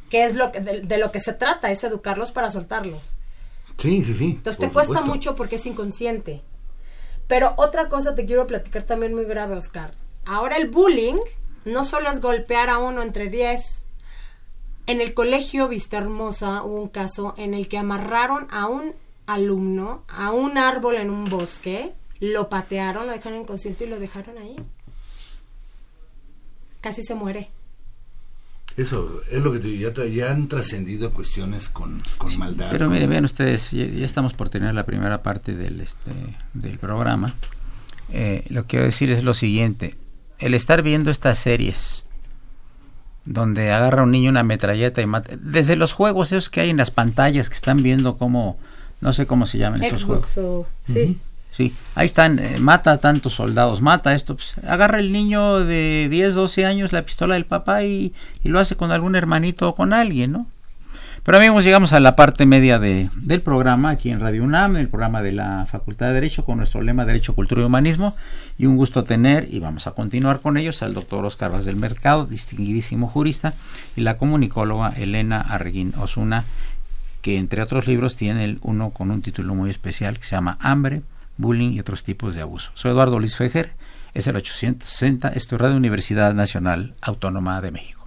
[0.09, 3.15] que es lo que, de, de lo que se trata, es educarlos para soltarlos.
[3.77, 4.33] Sí, sí, sí.
[4.37, 6.41] Entonces te cuesta mucho porque es inconsciente.
[7.27, 9.93] Pero otra cosa te quiero platicar también muy grave, Oscar.
[10.25, 11.17] Ahora el bullying
[11.65, 13.85] no solo es golpear a uno entre 10.
[14.87, 18.95] En el colegio Vista Hermosa hubo un caso en el que amarraron a un
[19.27, 24.37] alumno a un árbol en un bosque, lo patearon, lo dejaron inconsciente y lo dejaron
[24.37, 24.55] ahí.
[26.81, 27.49] Casi se muere.
[28.77, 32.69] Eso es lo que te digo, ya, han trascendido cuestiones con, con maldad.
[32.71, 36.11] Pero miren, vean ustedes, ya, ya estamos por tener la primera parte del, este,
[36.53, 37.33] del programa.
[38.13, 39.97] Eh, lo que quiero decir es lo siguiente.
[40.37, 42.03] El estar viendo estas series
[43.25, 45.35] donde agarra un niño una metralleta y mata...
[45.41, 48.57] Desde los juegos esos que hay en las pantallas que están viendo como...
[49.01, 50.31] No sé cómo se llaman esos juegos.
[50.31, 50.67] Xbox o...
[50.81, 51.19] Sí.
[51.51, 56.07] Sí, ahí están, eh, mata a tantos soldados, mata esto, pues, agarra el niño de
[56.09, 59.75] 10, 12 años la pistola del papá y, y lo hace con algún hermanito o
[59.75, 60.47] con alguien, ¿no?
[61.27, 64.87] Pero amigos, llegamos a la parte media de, del programa aquí en Radio UNAM, el
[64.87, 68.15] programa de la Facultad de Derecho con nuestro lema Derecho, Cultura y Humanismo.
[68.57, 71.75] Y un gusto tener, y vamos a continuar con ellos, al doctor Oscar Vaz del
[71.75, 73.53] Mercado, distinguidísimo jurista,
[73.97, 76.45] y la comunicóloga Elena Arreguín Osuna,
[77.21, 81.01] que entre otros libros tiene uno con un título muy especial que se llama Hambre,
[81.37, 82.71] bullying y otros tipos de abuso.
[82.73, 83.75] Soy Eduardo Luis Fejer,
[84.13, 87.97] es el 860, esto es Radio Universidad Nacional Autónoma de México.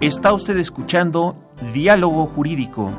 [0.00, 1.34] Está usted escuchando
[1.72, 2.92] Diálogo Jurídico,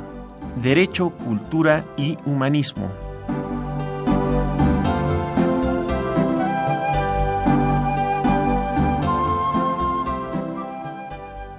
[0.64, 3.05] Derecho, Cultura y Humanismo.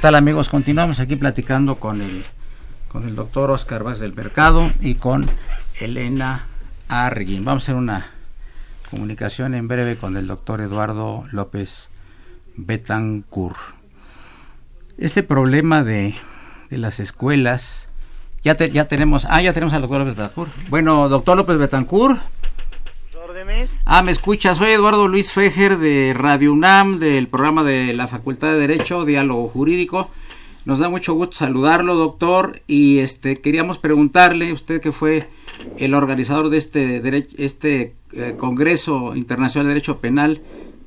[0.00, 0.48] Tal amigos?
[0.48, 2.24] Continuamos aquí platicando con el,
[2.88, 5.26] con el doctor Oscar Vaz del Mercado y con
[5.78, 6.46] Elena
[6.88, 7.44] Arguin.
[7.44, 8.06] Vamos a hacer una
[8.90, 11.88] comunicación en breve con el doctor Eduardo López
[12.56, 13.56] Betancourt.
[14.98, 16.14] Este problema de,
[16.70, 17.88] de las escuelas,
[18.42, 20.52] ya, te- ya tenemos, ah, ya tenemos al doctor López Betancourt.
[20.68, 22.20] Bueno, doctor López Betancourt.
[23.84, 28.52] Ah, me escucha, soy Eduardo Luis Fejer de Radio UNAM, del programa de la Facultad
[28.52, 30.10] de Derecho, Diálogo Jurídico.
[30.66, 35.28] Nos da mucho gusto saludarlo, doctor, y este queríamos preguntarle, usted que fue
[35.78, 40.42] el organizador de este este eh, Congreso Internacional de Derecho Penal,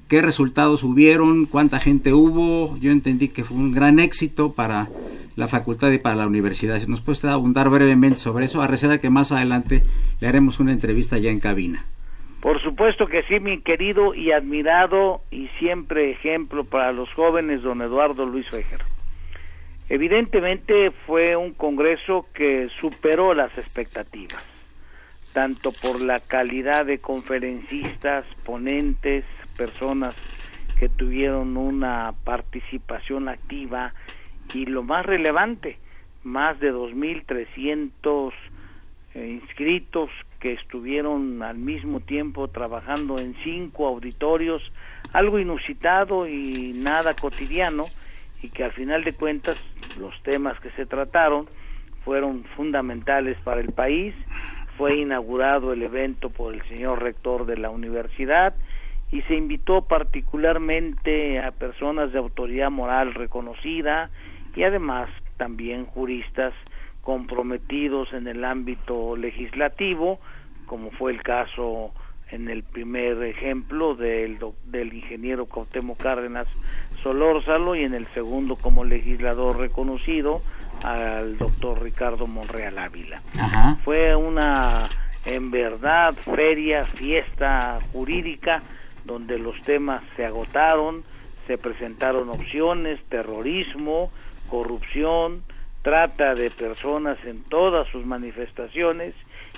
[0.08, 1.46] ¿qué resultados hubieron?
[1.48, 2.78] ¿Cuánta gente hubo?
[2.78, 4.90] Yo entendí que fue un gran éxito para
[5.36, 6.80] la facultad y para la universidad.
[6.80, 9.84] Si nos puede usted abundar brevemente sobre eso, a reserva que más adelante
[10.20, 11.86] le haremos una entrevista ya en cabina.
[12.44, 17.82] Por supuesto que sí, mi querido y admirado y siempre ejemplo para los jóvenes, don
[17.82, 18.82] Eduardo Luis Fejer.
[19.88, 24.44] Evidentemente fue un congreso que superó las expectativas,
[25.32, 29.24] tanto por la calidad de conferencistas, ponentes,
[29.56, 30.14] personas
[30.78, 33.94] que tuvieron una participación activa
[34.54, 35.78] y lo más relevante,
[36.24, 38.34] más de 2.300
[39.14, 40.10] eh, inscritos
[40.44, 44.62] que estuvieron al mismo tiempo trabajando en cinco auditorios,
[45.14, 47.86] algo inusitado y nada cotidiano,
[48.42, 49.56] y que al final de cuentas
[49.98, 51.48] los temas que se trataron
[52.04, 54.14] fueron fundamentales para el país.
[54.78, 58.54] Fue inaugurado el evento por el señor rector de la universidad
[59.12, 64.10] y se invitó particularmente a personas de autoridad moral reconocida
[64.58, 66.54] y además también juristas
[67.02, 70.20] comprometidos en el ámbito legislativo,
[70.66, 71.94] como fue el caso
[72.30, 76.48] en el primer ejemplo del, del ingeniero Cuauhtémoc Cárdenas
[77.04, 80.42] Solórzalo y en el segundo como legislador reconocido
[80.84, 83.22] al doctor Ricardo Monreal Ávila.
[83.38, 83.78] Ajá.
[83.84, 84.88] Fue una,
[85.26, 88.64] en verdad, feria, fiesta jurídica,
[89.04, 91.04] donde los temas se agotaron,
[91.46, 94.10] se presentaron opciones, terrorismo,
[94.50, 95.44] corrupción,
[95.82, 99.14] trata de personas en todas sus manifestaciones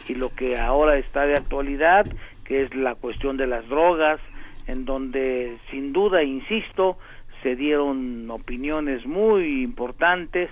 [0.08, 2.06] y lo que ahora está de actualidad,
[2.44, 4.20] que es la cuestión de las drogas,
[4.68, 6.98] en donde sin duda, insisto,
[7.44, 10.50] se dieron opiniones muy importantes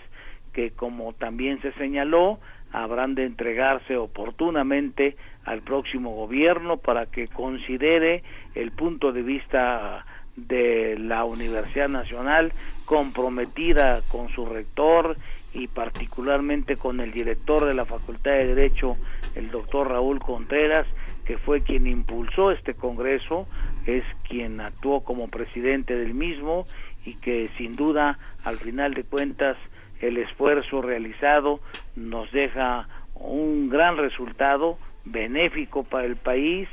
[0.54, 2.40] que como también se señaló,
[2.72, 8.24] habrán de entregarse oportunamente al próximo gobierno para que considere
[8.56, 12.52] el punto de vista de la Universidad Nacional
[12.86, 15.16] comprometida con su rector
[15.54, 18.98] y particularmente con el director de la Facultad de Derecho,
[19.36, 20.88] el doctor Raúl Contreras,
[21.26, 23.48] que fue quien impulsó este Congreso,
[23.86, 26.66] es quien actuó como presidente del mismo
[27.06, 29.58] y que sin duda al final de cuentas
[30.02, 31.60] el esfuerzo realizado
[31.96, 36.68] nos deja un gran resultado benéfico para el país.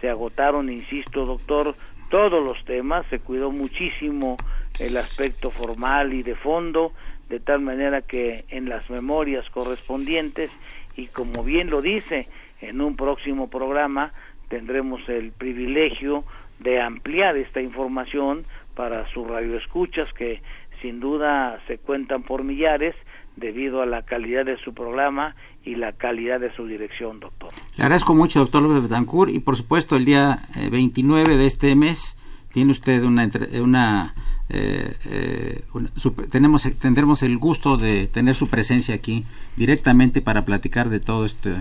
[0.00, 1.74] Se agotaron, insisto, doctor,
[2.10, 4.36] todos los temas, se cuidó muchísimo
[4.80, 6.92] el aspecto formal y de fondo,
[7.28, 10.50] de tal manera que en las memorias correspondientes,
[10.96, 12.26] y como bien lo dice,
[12.60, 14.12] en un próximo programa
[14.48, 16.24] tendremos el privilegio
[16.60, 18.44] de ampliar esta información
[18.74, 20.42] para sus radioescuchas que
[20.80, 22.94] sin duda se cuentan por millares
[23.36, 27.50] debido a la calidad de su programa y la calidad de su dirección, doctor.
[27.76, 31.74] Le agradezco mucho, doctor López Betancourt, y por supuesto el día eh, 29 de este
[31.74, 32.18] mes
[32.52, 33.28] tiene usted una...
[33.60, 34.14] una,
[34.50, 39.24] eh, eh, una- su- tenemos, tendremos el gusto de tener su presencia aquí
[39.56, 41.54] directamente para platicar de todo este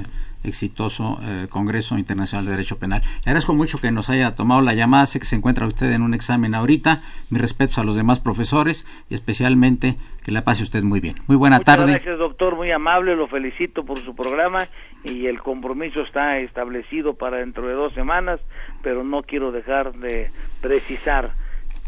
[0.43, 3.01] exitoso eh, Congreso Internacional de Derecho Penal.
[3.23, 6.01] Le agradezco mucho que nos haya tomado la llamada, sé que se encuentra usted en
[6.01, 10.83] un examen ahorita, mis respetos a los demás profesores y especialmente que la pase usted
[10.83, 11.15] muy bien.
[11.27, 11.91] Muy buena Muchas tarde.
[11.93, 14.67] gracias, doctor, muy amable, lo felicito por su programa
[15.05, 18.41] y el compromiso está establecido para dentro de dos semanas,
[18.81, 20.29] pero no quiero dejar de
[20.59, 21.31] precisar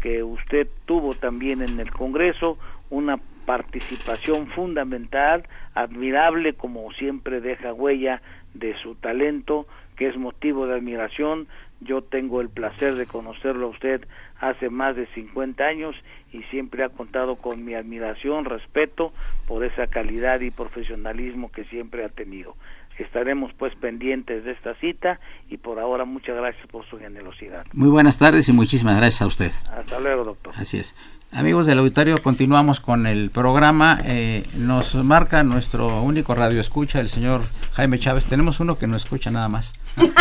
[0.00, 2.58] que usted tuvo también en el Congreso
[2.90, 5.44] una participación fundamental,
[5.74, 8.20] admirable, como siempre deja huella
[8.54, 9.66] de su talento,
[9.96, 11.46] que es motivo de admiración.
[11.80, 14.06] Yo tengo el placer de conocerlo a usted
[14.40, 15.94] hace más de 50 años
[16.32, 19.12] y siempre ha contado con mi admiración, respeto
[19.46, 22.56] por esa calidad y profesionalismo que siempre ha tenido.
[22.98, 27.64] Estaremos pues pendientes de esta cita y por ahora muchas gracias por su generosidad.
[27.72, 29.52] Muy buenas tardes y muchísimas gracias a usted.
[29.76, 30.54] Hasta luego, doctor.
[30.56, 30.94] Así es.
[31.32, 33.98] Amigos del auditorio, continuamos con el programa.
[34.04, 37.42] Eh, nos marca nuestro único radio escucha, el señor
[37.72, 38.26] Jaime Chávez.
[38.26, 39.74] Tenemos uno que no escucha nada más.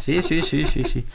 [0.00, 1.06] Sí, sí, sí, sí, sí.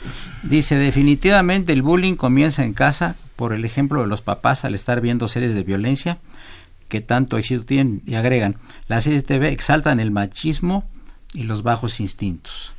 [0.42, 5.00] Dice, definitivamente el bullying comienza en casa por el ejemplo de los papás al estar
[5.00, 6.18] viendo series de violencia
[6.90, 10.84] que tanto éxito tienen y agregan, las series de TV exaltan el machismo
[11.34, 12.74] y los bajos instintos.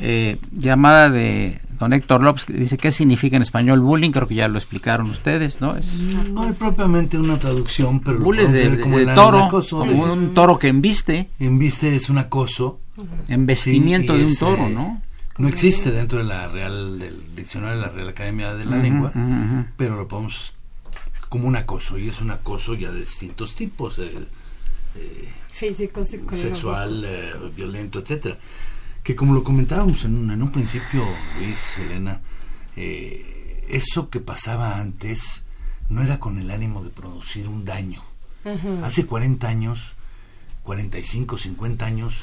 [0.00, 4.34] Eh, llamada de don Héctor López que dice qué significa en español bullying, creo que
[4.34, 5.76] ya lo explicaron ustedes, ¿no?
[5.76, 5.92] Es,
[6.32, 9.44] No hay propiamente una traducción, pero lo bull es de, como de el- el toro,
[9.44, 12.80] acoso como de- un toro que embiste, Embiste es un acoso.
[13.28, 15.02] embestimiento Sí, de un toro, eh, ¿no?
[15.38, 19.12] No existe dentro de la Real del diccionario de la Real Academia de la Lengua,
[19.76, 20.52] pero lo podemos
[21.34, 26.36] como un acoso y es un acoso ya de distintos tipos, eh, Físico, psicológico.
[26.36, 28.38] sexual, eh, violento, etcétera.
[29.02, 31.04] Que como lo comentábamos en un, en un principio,
[31.40, 32.20] Luis, Elena,
[32.76, 35.42] eh, eso que pasaba antes
[35.88, 38.04] no era con el ánimo de producir un daño.
[38.44, 38.84] Ujú.
[38.84, 39.94] Hace 40 años,
[40.62, 42.14] 45, 50 años,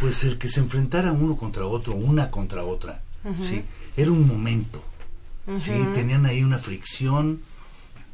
[0.00, 3.02] pues el que se enfrentara uno contra otro, una contra otra.
[3.46, 3.62] ¿sí?
[3.94, 4.82] era un momento.
[5.58, 5.74] ¿sí?
[5.92, 7.42] Tenían ahí una fricción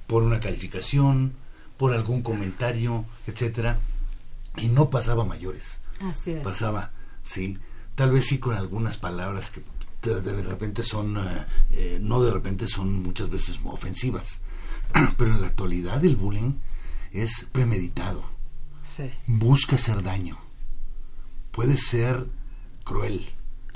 [0.06, 1.34] por una calificación,
[1.76, 3.78] por algún comentario, etcétera,
[4.56, 5.80] y no pasaba a mayores.
[6.02, 6.42] Así es.
[6.42, 6.90] Pasaba,
[7.22, 7.58] sí,
[7.94, 9.62] tal vez sí con algunas palabras que
[10.02, 14.42] de, de repente son, eh, eh, no de repente son muchas veces ofensivas,
[15.16, 16.54] pero en la actualidad el bullying
[17.12, 18.22] es premeditado,
[18.82, 19.10] Sí.
[19.26, 20.36] busca hacer daño,
[21.52, 22.26] puede ser
[22.84, 23.24] cruel,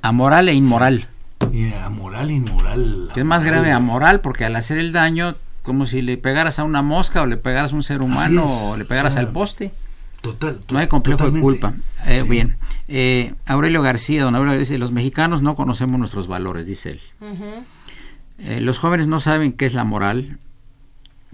[0.03, 1.09] Amoral e inmoral.
[1.53, 3.11] y amoral, inmoral.
[3.15, 5.35] Que es más grave amoral porque al hacer el daño,
[5.69, 8.77] como si le pegaras a una mosca o le pegaras a un ser humano o
[8.77, 9.71] le pegaras o sea, al poste.
[10.21, 11.75] Total, No hay complejo de culpa.
[12.05, 12.29] Eh, Sí.
[12.29, 12.57] Bien.
[12.89, 17.01] Eh, Aurelio García, don Aurelio dice, los mexicanos no conocemos nuestros valores, dice él.
[18.39, 20.39] Eh, los jóvenes no saben qué es la moral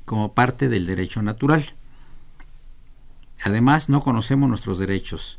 [0.04, 1.64] como parte del derecho natural.
[3.42, 5.38] Además, no conocemos nuestros derechos.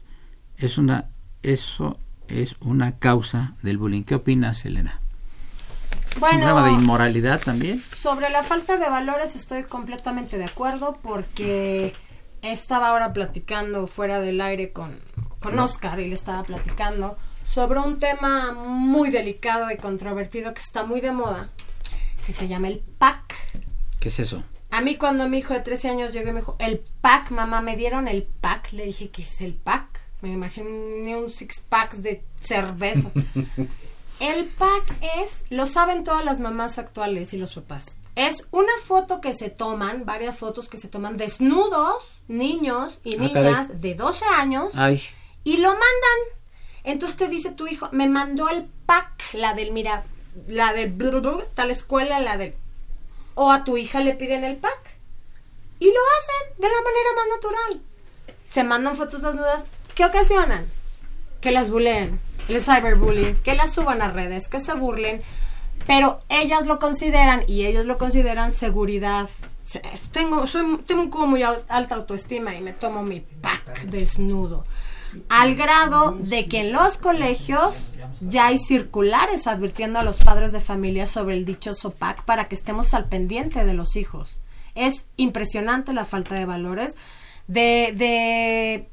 [0.58, 1.06] Es una,
[1.44, 4.04] eso es una causa del bullying.
[4.04, 5.02] ¿Qué opinas, Elena?
[6.16, 7.82] ¿Es un problema de Bueno, inmoralidad también?
[7.96, 11.94] sobre la falta de valores estoy completamente de acuerdo porque
[12.42, 14.98] estaba ahora platicando fuera del aire con,
[15.40, 20.84] con Oscar y le estaba platicando sobre un tema muy delicado y controvertido que está
[20.84, 21.50] muy de moda,
[22.26, 23.36] que se llama el PAC.
[24.00, 24.44] ¿Qué es eso?
[24.72, 27.62] A mí cuando mi hijo de 13 años llegó y me dijo, el pack, mamá,
[27.62, 28.74] me dieron el pack.
[28.74, 29.86] Le dije, ¿qué es el pack?
[30.22, 33.10] Me imaginé un six packs de cerveza.
[34.20, 34.84] el pack
[35.18, 37.98] es, lo saben todas las mamás actuales y los papás.
[38.16, 43.20] Es una foto que se toman, varias fotos que se toman desnudos, niños y Ah,
[43.20, 45.02] niñas de 12 años Ay,
[45.44, 45.86] y lo mandan.
[46.86, 50.06] Entonces te dice tu hijo, me mandó el pack, la del, mira,
[50.48, 52.56] la del blu, blu, tal escuela, la del...
[53.34, 54.98] O a tu hija le piden el pack.
[55.80, 57.82] Y lo hacen de la manera más natural.
[58.48, 59.66] Se mandan fotos desnudas.
[59.94, 60.66] ¿Qué ocasionan?
[61.42, 65.22] Que las buleen, el cyberbullying, que las suban a redes, que se burlen.
[65.88, 69.30] Pero ellas lo consideran y ellos lo consideran seguridad.
[69.62, 69.82] Se-
[70.12, 74.66] Tengo, soy, tengo como muy al- alta autoestima y me tomo mi pack desnudo.
[75.30, 77.78] Al grado de que en los colegios
[78.20, 82.56] ya hay circulares advirtiendo a los padres de familia sobre el dichoso pack para que
[82.56, 84.40] estemos al pendiente de los hijos.
[84.74, 86.96] Es impresionante la falta de valores,
[87.48, 88.90] de, de,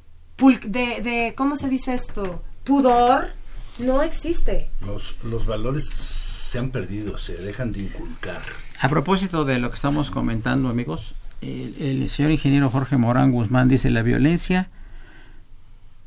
[0.68, 2.42] de, de ¿cómo se dice esto?
[2.64, 3.32] Pudor.
[3.78, 4.70] No existe.
[4.84, 8.42] Los, los valores se han perdido, se dejan de inculcar.
[8.80, 13.68] A propósito de lo que estamos comentando, amigos, el, el señor ingeniero Jorge Morán Guzmán
[13.68, 14.68] dice la violencia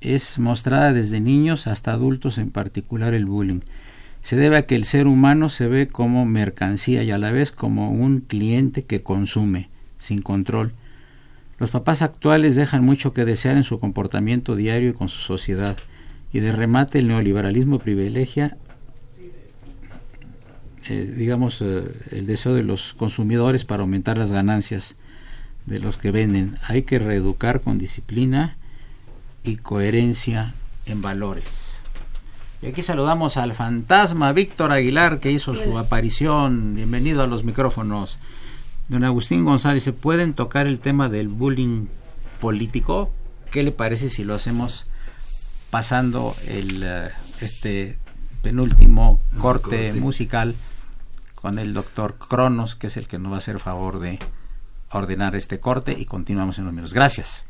[0.02, 3.62] es mostrada desde niños hasta adultos, en particular el bullying.
[4.22, 7.52] Se debe a que el ser humano se ve como mercancía y a la vez
[7.52, 10.74] como un cliente que consume, sin control.
[11.58, 15.78] Los papás actuales dejan mucho que desear en su comportamiento diario y con su sociedad,
[16.36, 18.58] y de remate el neoliberalismo privilegia
[20.90, 24.98] eh, digamos, eh, el deseo de los consumidores para aumentar las ganancias
[25.66, 26.58] de los que venden.
[26.68, 28.58] Hay que reeducar con disciplina
[29.46, 30.56] y coherencia
[30.88, 31.78] en valores.
[32.62, 36.76] Y aquí saludamos al fantasma Víctor Aguilar que hizo su aparición.
[36.76, 38.20] Bienvenido a los micrófonos.
[38.90, 41.86] Don Agustín González, ¿se pueden tocar el tema del bullying
[42.42, 43.10] político?
[43.52, 44.86] ¿Qué le parece si lo hacemos
[45.76, 47.10] pasando el eh,
[47.42, 48.00] este
[48.42, 49.94] penúltimo corte, corte.
[50.00, 50.56] musical
[51.34, 54.18] con el doctor Cronos, que es el que nos va a hacer favor de
[54.92, 56.94] ordenar este corte y continuamos en los minutos.
[56.94, 57.44] Gracias.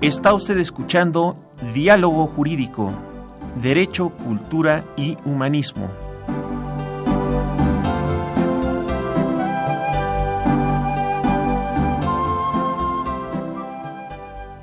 [0.00, 2.92] Está usted escuchando Diálogo Jurídico,
[3.60, 6.03] Derecho, Cultura y Humanismo.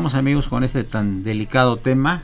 [0.00, 2.22] Continuamos amigos con este tan delicado tema.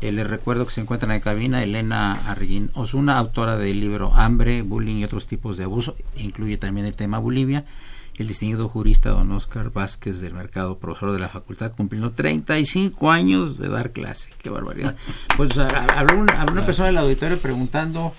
[0.00, 4.14] Eh, les recuerdo que se encuentra en la cabina Elena Arguín Osuna, autora del libro
[4.14, 7.66] Hambre, Bullying y otros tipos de abuso, incluye también el tema Bolivia.
[8.16, 13.58] El distinguido jurista don Oscar Vázquez del Mercado, profesor de la facultad, cumpliendo 35 años
[13.58, 14.30] de dar clase.
[14.38, 14.96] ¡Qué barbaridad!
[15.36, 18.14] Pues habló una, una persona del auditorio preguntando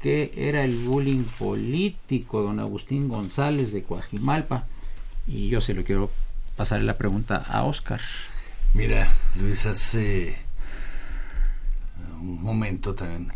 [0.00, 4.66] qué era el bullying político, don Agustín González de Coajimalpa.
[5.26, 6.12] Y yo se lo quiero
[6.60, 8.02] pasarle la pregunta a Oscar.
[8.74, 10.36] Mira, Luis, hace
[12.20, 13.32] un momento también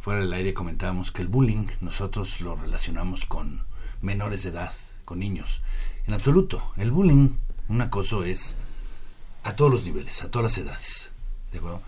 [0.00, 3.62] fuera del aire comentábamos que el bullying nosotros lo relacionamos con
[4.02, 4.72] menores de edad,
[5.04, 5.62] con niños.
[6.08, 7.36] En absoluto, el bullying,
[7.68, 8.56] un acoso es
[9.44, 11.12] a todos los niveles, a todas las edades.
[11.52, 11.82] ¿De acuerdo?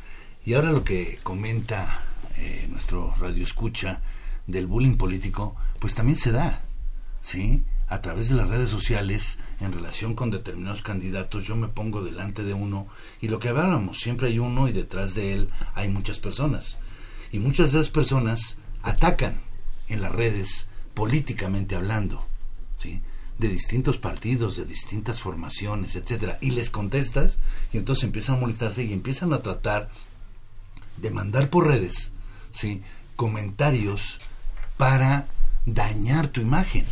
[0.46, 2.02] Y ahora lo que comenta
[2.36, 4.00] eh, nuestro radio escucha
[4.46, 6.62] del bullying político, pues también se da,
[7.20, 7.64] ¿sí?
[7.92, 12.42] A través de las redes sociales, en relación con determinados candidatos, yo me pongo delante
[12.42, 12.86] de uno
[13.20, 16.78] y lo que hablábamos, siempre hay uno y detrás de él hay muchas personas.
[17.32, 19.42] Y muchas de esas personas atacan
[19.88, 22.26] en las redes políticamente hablando,
[22.80, 23.02] ¿sí?
[23.36, 27.40] de distintos partidos, de distintas formaciones, etcétera, y les contestas
[27.74, 29.90] y entonces empiezan a molestarse y empiezan a tratar
[30.96, 32.12] de mandar por redes,
[32.52, 32.80] ¿sí?
[33.16, 34.18] comentarios
[34.78, 35.28] para
[35.66, 36.86] dañar tu imagen.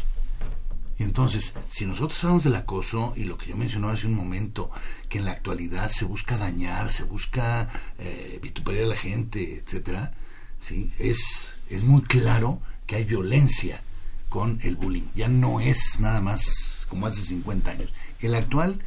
[1.01, 4.71] Y entonces, si nosotros hablamos del acoso y lo que yo mencionaba hace un momento,
[5.09, 10.13] que en la actualidad se busca dañar, se busca eh, vituperiar a la gente, etcétera,
[10.61, 10.93] ¿sí?
[10.99, 13.83] es, es muy claro que hay violencia
[14.29, 15.07] con el bullying.
[15.15, 17.95] Ya no es nada más como hace 50 años.
[18.21, 18.83] El actual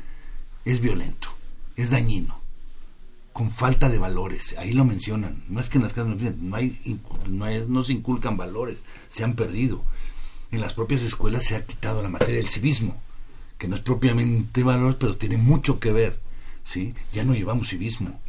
[0.66, 1.30] es violento,
[1.76, 2.40] es dañino,
[3.34, 4.54] con falta de valores.
[4.60, 5.42] Ahí lo mencionan.
[5.50, 9.24] No es que en las casas no, hay, no, hay- no se inculcan valores, se
[9.24, 9.84] han perdido.
[10.54, 13.02] En las propias escuelas se ha quitado la materia del civismo,
[13.58, 16.20] que no es propiamente valor, pero tiene mucho que ver.
[16.64, 16.94] ¿sí?
[17.12, 18.22] Ya no llevamos civismo.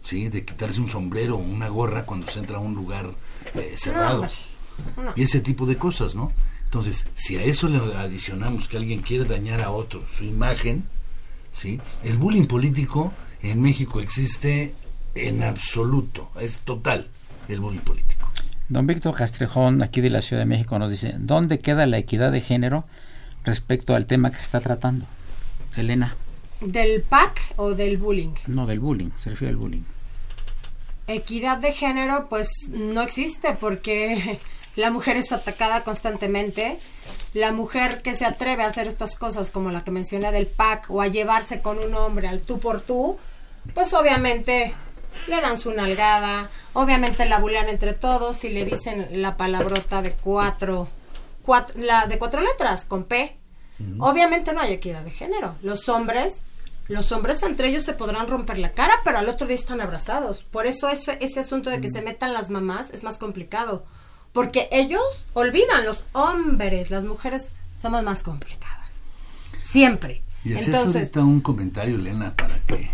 [0.00, 0.28] ¿sí?
[0.28, 3.10] De quitarse un sombrero o una gorra cuando se entra a un lugar
[3.54, 4.28] eh, cerrado.
[4.96, 5.12] no.
[5.16, 6.30] Y ese tipo de cosas, ¿no?
[6.62, 10.84] Entonces, si a eso le adicionamos que alguien quiere dañar a otro su imagen,
[11.50, 11.80] ¿sí?
[12.04, 13.12] El bullying político
[13.42, 14.74] en México existe
[15.16, 17.08] en absoluto, es total
[17.48, 18.30] el bullying político.
[18.68, 22.32] Don Víctor Castrejón, aquí de la Ciudad de México, nos dice, ¿dónde queda la equidad
[22.32, 22.84] de género
[23.44, 25.06] respecto al tema que se está tratando?
[25.76, 26.16] Elena,
[26.60, 28.32] ¿Del PAC o del bullying?
[28.46, 29.82] no del bullying, se refiere al bullying.
[31.08, 34.40] Equidad de género, pues no existe porque
[34.76, 36.78] la mujer es atacada constantemente.
[37.34, 40.90] La mujer que se atreve a hacer estas cosas como la que mencioné del PAC
[40.90, 43.18] o a llevarse con un hombre al tú por tú,
[43.74, 44.72] pues obviamente
[45.26, 50.12] le dan su nalgada, obviamente la bulean entre todos y le dicen la palabrota de
[50.12, 50.88] cuatro,
[51.46, 53.36] cuat- la de cuatro letras con P.
[53.98, 55.56] Obviamente no hay equidad de género.
[55.62, 56.36] Los hombres,
[56.88, 60.44] los hombres entre ellos se podrán romper la cara, pero al otro día están abrazados.
[60.44, 63.84] Por eso eso, ese asunto de que se metan las mamás es más complicado.
[64.32, 69.00] Porque ellos olvidan, los hombres, las mujeres somos más complicadas.
[69.60, 70.22] Siempre.
[70.44, 72.90] Y haces Entonces, ahorita un comentario, Elena, para que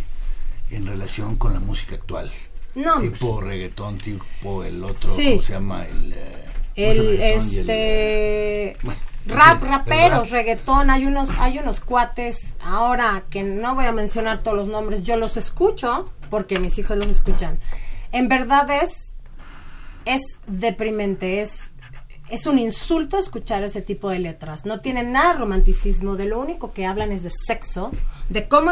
[0.71, 2.31] en relación con la música actual,
[2.75, 5.31] no, tipo reggaetón, tipo el otro, Sí.
[5.31, 5.85] ¿cómo se llama?
[5.87, 6.45] El, eh,
[6.77, 10.31] ¿cómo es el reggaetón y el, este bueno, rap raperos rap?
[10.33, 15.03] reggaetón hay unos hay unos cuates ahora que no voy a mencionar todos los nombres
[15.03, 17.59] yo los escucho porque mis hijos los escuchan
[18.13, 19.15] en verdad es
[20.07, 21.73] es deprimente es
[22.31, 24.65] Es un insulto escuchar ese tipo de letras.
[24.65, 26.15] No tienen nada de romanticismo.
[26.15, 27.91] De lo único que hablan es de sexo,
[28.29, 28.71] de cómo,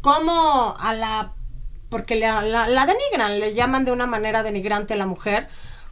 [0.00, 1.32] cómo a la
[1.90, 5.48] porque la, la, la denigran, le llaman de una manera denigrante a la mujer,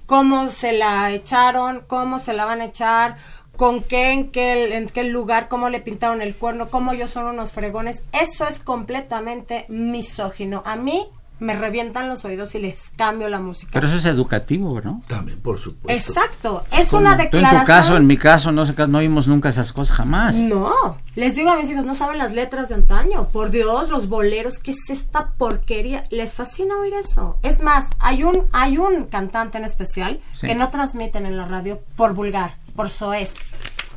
[0.07, 3.17] cómo se la echaron, cómo se la van a echar,
[3.57, 7.27] con qué, en qué, en qué lugar, cómo le pintaron el cuerno, cómo ellos son
[7.27, 8.05] unos fregones.
[8.13, 10.63] Eso es completamente misógino.
[10.65, 11.11] A mí
[11.41, 13.71] me revientan los oídos y les cambio la música.
[13.73, 15.03] Pero eso es educativo, ¿no?
[15.07, 16.11] También, por supuesto.
[16.11, 17.57] Exacto, es una tú declaración.
[17.57, 20.35] en tu caso, en mi caso, no, sé, no vimos nunca esas cosas jamás.
[20.35, 20.73] No,
[21.15, 23.29] les digo a mis hijos, no saben las letras de antaño.
[23.29, 26.05] Por Dios, los boleros, ¿qué es esta porquería?
[26.11, 27.39] Les fascina oír eso.
[27.43, 30.47] Es más, hay un, hay un cantante en especial Sí.
[30.47, 33.33] que no transmiten en la radio por vulgar, por soez.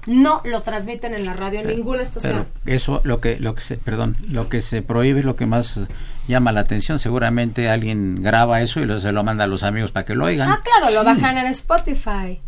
[0.07, 2.47] No lo transmiten en la radio en ninguna estación.
[2.65, 5.79] Eso, lo que, lo que se, perdón, lo que se prohíbe es lo que más
[6.27, 6.97] llama la atención.
[6.99, 10.25] Seguramente alguien graba eso y lo, se lo manda a los amigos para que lo
[10.25, 10.49] oigan.
[10.49, 12.39] Ah, claro, lo bajan en Spotify.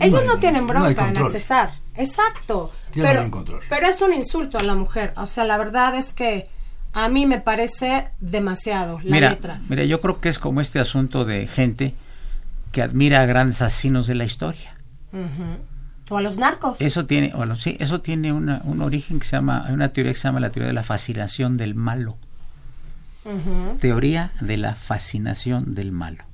[0.00, 1.72] Ellos no tienen no bronca en accesar.
[1.96, 2.72] Exacto.
[2.94, 3.30] Ya pero,
[3.68, 5.14] pero es un insulto a la mujer.
[5.16, 6.46] O sea, la verdad es que
[6.92, 9.60] a mí me parece demasiado la mira, letra.
[9.68, 11.94] mira, yo creo que es como este asunto de gente
[12.70, 14.76] que admira a grandes asesinos de la historia.
[16.10, 16.80] O a los narcos.
[16.80, 19.92] Eso tiene, o lo- sí, eso tiene una, un origen que se llama, hay una
[19.92, 22.16] teoría que se llama la teoría de la fascinación del malo.
[23.78, 26.24] Teoría de la fascinación del malo.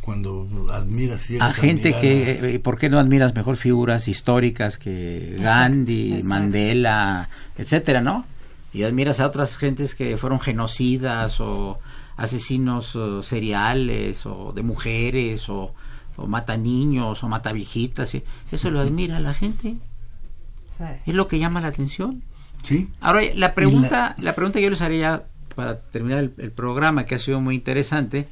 [0.00, 5.36] Cuando admiras A gente admirar que, eh, ¿por qué no admiras mejor figuras históricas que
[5.40, 6.28] Gandhi, exacto.
[6.28, 8.24] Mandela, etcétera, no?
[8.72, 11.78] Y admiras a otras gentes que fueron genocidas o
[12.16, 15.74] asesinos seriales o de mujeres o,
[16.16, 18.16] o mata niños o mata viejitas.
[18.50, 19.76] Eso lo admira la gente.
[20.66, 20.84] Sí.
[21.06, 22.22] Es lo que llama la atención.
[22.62, 24.34] Sí, Ahora, la pregunta, la...
[24.34, 25.24] pregunta que yo les haría
[25.56, 28.28] para terminar el, el programa, que ha sido muy interesante,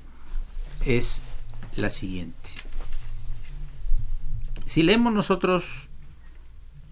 [0.86, 1.22] es
[1.76, 2.50] la siguiente.
[4.66, 5.88] Si leemos nosotros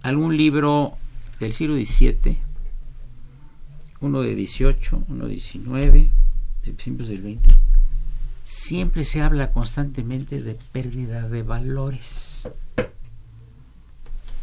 [0.02, 0.96] algún libro
[1.38, 2.38] del siglo XVII,
[4.00, 6.10] uno de 18, uno de 19,
[6.64, 7.50] de principios del 20,
[8.50, 12.48] siempre se habla constantemente de pérdida de valores.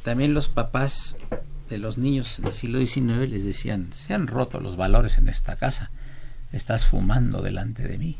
[0.03, 1.17] También los papás
[1.71, 5.55] de los niños del siglo XIX les decían, se han roto los valores en esta
[5.55, 5.89] casa,
[6.51, 8.15] estás fumando delante de mí.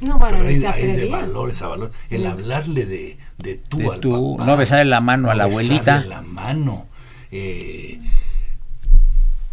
[0.00, 1.96] No, bueno, pero hay, se hay de valores a valores.
[2.08, 4.46] El hablarle de, de tú De al tú, papá.
[4.48, 6.04] no besarle la mano a la besarle abuelita.
[6.04, 6.86] la mano.
[7.32, 8.00] eh,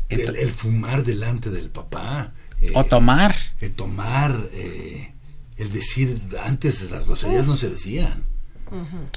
[0.09, 2.33] el, el fumar delante del papá.
[2.61, 3.35] eh, O tomar.
[3.59, 5.13] el tomar, eh,
[5.59, 8.23] el decir, antes las groserías no se decían.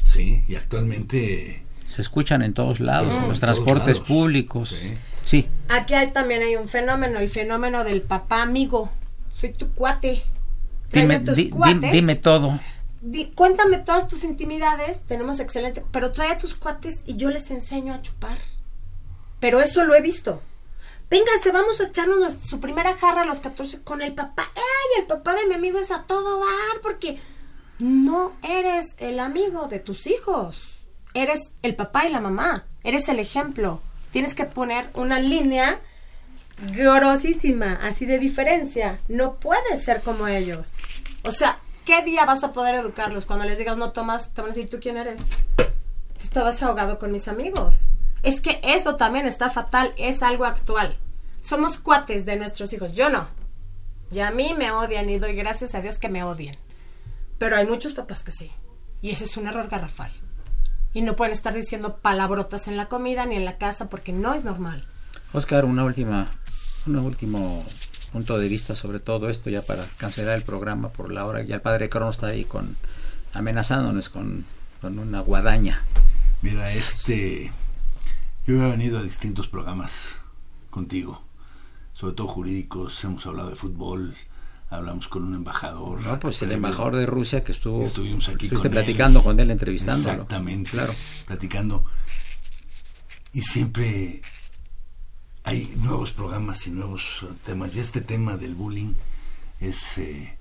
[0.05, 4.09] Sí, y actualmente Se escuchan en todos lados, en los transportes lados.
[4.09, 4.71] públicos.
[4.71, 4.95] Sí.
[5.25, 5.49] Sí.
[5.69, 8.91] Aquí hay, también hay un fenómeno, el fenómeno del papá amigo.
[9.37, 10.23] Soy tu cuate.
[10.89, 11.93] Tráeme Dime, tus di- di- cuates.
[11.93, 12.59] dime todo.
[13.03, 17.51] Di- cuéntame todas tus intimidades, tenemos excelente, pero trae a tus cuates y yo les
[17.51, 18.39] enseño a chupar.
[19.41, 20.43] Pero eso lo he visto.
[21.13, 24.51] Vénganse, vamos a echarnos su primera jarra a los 14 con el papá.
[24.55, 26.81] ¡Ay, el papá de mi amigo es a todo dar!
[26.81, 27.21] Porque
[27.79, 30.87] no eres el amigo de tus hijos.
[31.13, 32.65] Eres el papá y la mamá.
[32.83, 33.83] Eres el ejemplo.
[34.11, 35.83] Tienes que poner una línea
[36.75, 38.99] grosísima, así de diferencia.
[39.09, 40.73] No puedes ser como ellos.
[41.25, 43.27] O sea, ¿qué día vas a poder educarlos?
[43.27, 45.21] Cuando les digas no tomas, te van a decir, ¿tú quién eres?
[46.17, 47.82] Estabas ahogado con mis amigos.
[48.23, 50.97] Es que eso también está fatal, es algo actual.
[51.41, 53.27] Somos cuates de nuestros hijos, yo no.
[54.13, 56.57] Y a mí me odian y doy gracias a Dios que me odien.
[57.39, 58.53] Pero hay muchos papás que sí.
[59.01, 60.13] Y ese es un error garrafal.
[60.95, 64.35] Y no pueden estar diciendo palabrotas en la comida ni en la casa porque no
[64.35, 64.87] es normal.
[65.33, 66.31] Oscar, una última,
[66.87, 67.65] un último
[68.13, 71.43] punto de vista sobre todo esto ya para cancelar el programa por la hora.
[71.43, 72.77] Ya el padre Crono está ahí con
[73.33, 74.45] amenazándonos con,
[74.81, 75.83] con una guadaña.
[76.43, 77.51] Mira, este.
[78.45, 80.21] Yo he venido a distintos programas
[80.71, 81.23] contigo,
[81.93, 83.05] sobre todo jurídicos.
[83.05, 84.15] Hemos hablado de fútbol,
[84.69, 86.01] hablamos con un embajador.
[86.01, 87.85] No, pues el embajador de Rusia que estuvo.
[87.85, 88.85] Estuvimos aquí estuviste con él.
[88.85, 90.15] platicando con él, entrevistándolo.
[90.15, 90.71] Exactamente.
[90.73, 90.93] Claro.
[91.27, 91.85] Platicando.
[93.33, 94.23] Y siempre
[95.45, 97.77] hay nuevos programas y nuevos temas.
[97.77, 98.95] Y este tema del bullying
[99.61, 100.37] es, eh,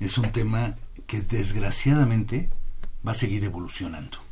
[0.00, 0.76] es un tema
[1.06, 2.48] que desgraciadamente
[3.06, 4.23] va a seguir evolucionando.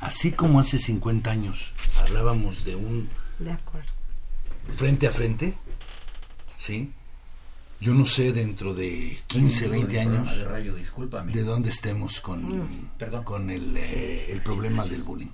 [0.00, 1.72] Así como hace 50 años
[2.02, 3.88] hablábamos de un De acuerdo.
[4.74, 5.54] frente a frente,
[6.56, 6.92] ¿sí?
[7.80, 10.28] Yo no sé dentro de 15, 20 años
[11.32, 12.90] De dónde estemos con, Mm.
[12.98, 13.24] Perdón.
[13.24, 15.30] con el, eh, el problema del bullying.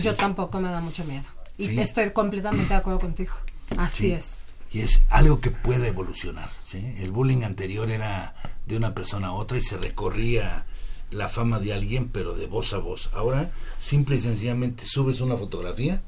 [0.00, 1.26] Yo tampoco me da mucho miedo.
[1.58, 1.80] Y Sí.
[1.80, 3.32] estoy completamente de acuerdo contigo.
[3.76, 4.12] Así Sí.
[4.12, 4.46] es.
[4.72, 6.48] Y es algo que puede evolucionar.
[6.64, 6.78] ¿sí?
[6.98, 8.34] El bullying anterior era
[8.66, 10.66] de una persona a otra y se recorría
[11.14, 13.08] la fama de alguien, pero de voz a voz.
[13.14, 16.02] Ahora, simple y sencillamente subes una fotografía,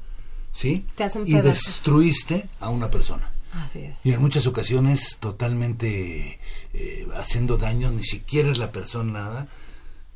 [0.51, 0.85] ¿sí?
[0.95, 3.31] Te hacen y destruiste a una persona.
[3.53, 4.05] Así es.
[4.05, 6.39] Y en muchas ocasiones totalmente
[6.73, 9.47] eh, haciendo daño, ni siquiera es la persona nada,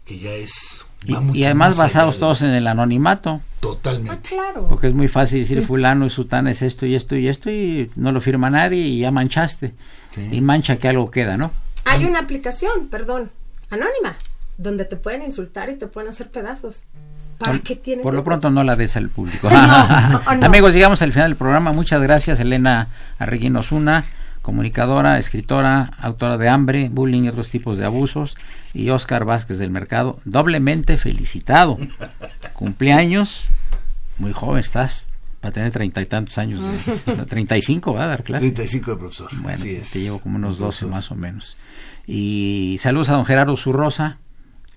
[0.06, 0.86] que ya es...
[1.06, 4.30] Y, además basados todos en el anonimato, Totalmente.
[4.30, 4.68] Claro.
[4.68, 7.90] porque es muy fácil decir fulano y sutana es esto y esto y esto y
[7.96, 9.74] no lo firma nadie y ya manchaste.
[10.12, 10.30] Sí.
[10.32, 11.52] Y mancha que algo queda, ¿no?
[11.86, 13.32] Hay una aplicación, perdón,
[13.72, 14.16] anónima,
[14.62, 16.86] donde te pueden insultar y te pueden hacer pedazos.
[17.38, 18.26] ¿Para Por- qué tienes Por lo eso?
[18.26, 19.50] pronto no la des al público.
[19.52, 20.46] No, no.
[20.46, 21.72] Amigos, llegamos al final del programa.
[21.74, 22.88] Muchas gracias, Elena
[23.18, 24.06] Arreguín Osuna,
[24.44, 28.38] comunicadora, escritora, autora de Hambre, Bullying y otros tipos de abusos,
[28.74, 31.78] y Oscar Vázquez del Mercado, doblemente felicitado.
[32.54, 33.46] Cumpleaños,
[34.18, 35.06] muy joven estás,
[35.40, 38.46] para tener treinta y tantos años, de, treinta y cinco, ¿va a dar clase?
[38.52, 39.30] 35 de profesor.
[39.38, 39.90] Bueno, Así es.
[39.92, 40.90] te llevo como unos Un 12 profesor.
[40.90, 41.58] más o menos.
[42.06, 44.18] Y saludos a don Gerardo Zurrosa,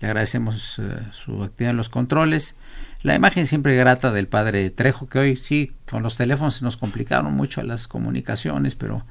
[0.05, 2.57] le agradecemos eh, su actividad en los controles.
[3.03, 7.33] La imagen siempre grata del padre Trejo, que hoy sí, con los teléfonos nos complicaron
[7.33, 9.07] mucho las comunicaciones, pero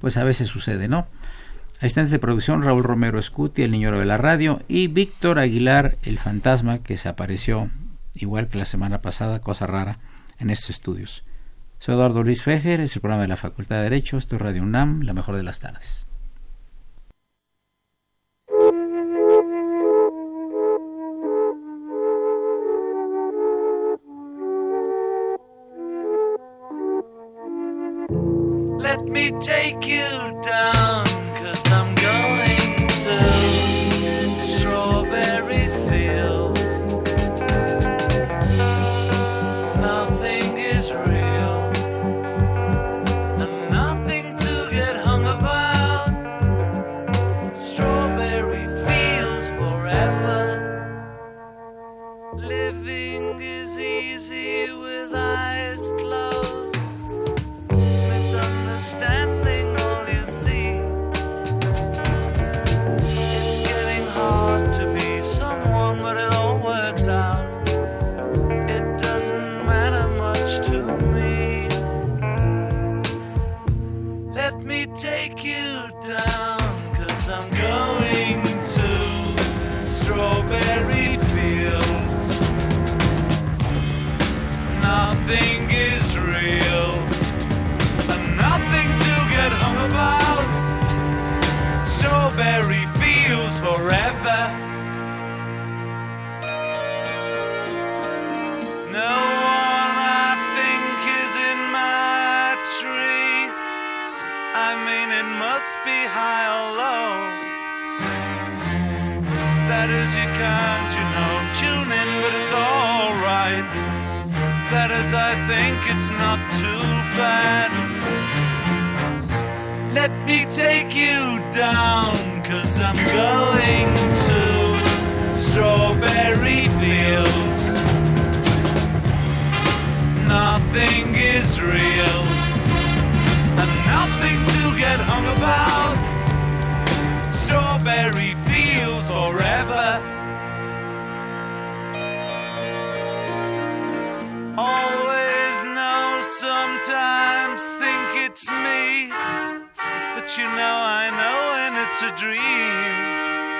[0.00, 1.08] pues a veces sucede, ¿no?
[1.80, 6.16] Asistentes de producción Raúl Romero Escuti, el niño de la radio, y Víctor Aguilar, el
[6.16, 7.68] fantasma que se apareció,
[8.14, 9.98] igual que la semana pasada, cosa rara,
[10.38, 11.24] en estos estudios.
[11.80, 14.62] Soy Eduardo Luis Fejer, es el programa de la Facultad de Derecho, esto es Radio
[14.62, 16.06] UNAM, la mejor de las tardes.
[28.86, 30.06] Let me take you
[30.44, 31.06] down,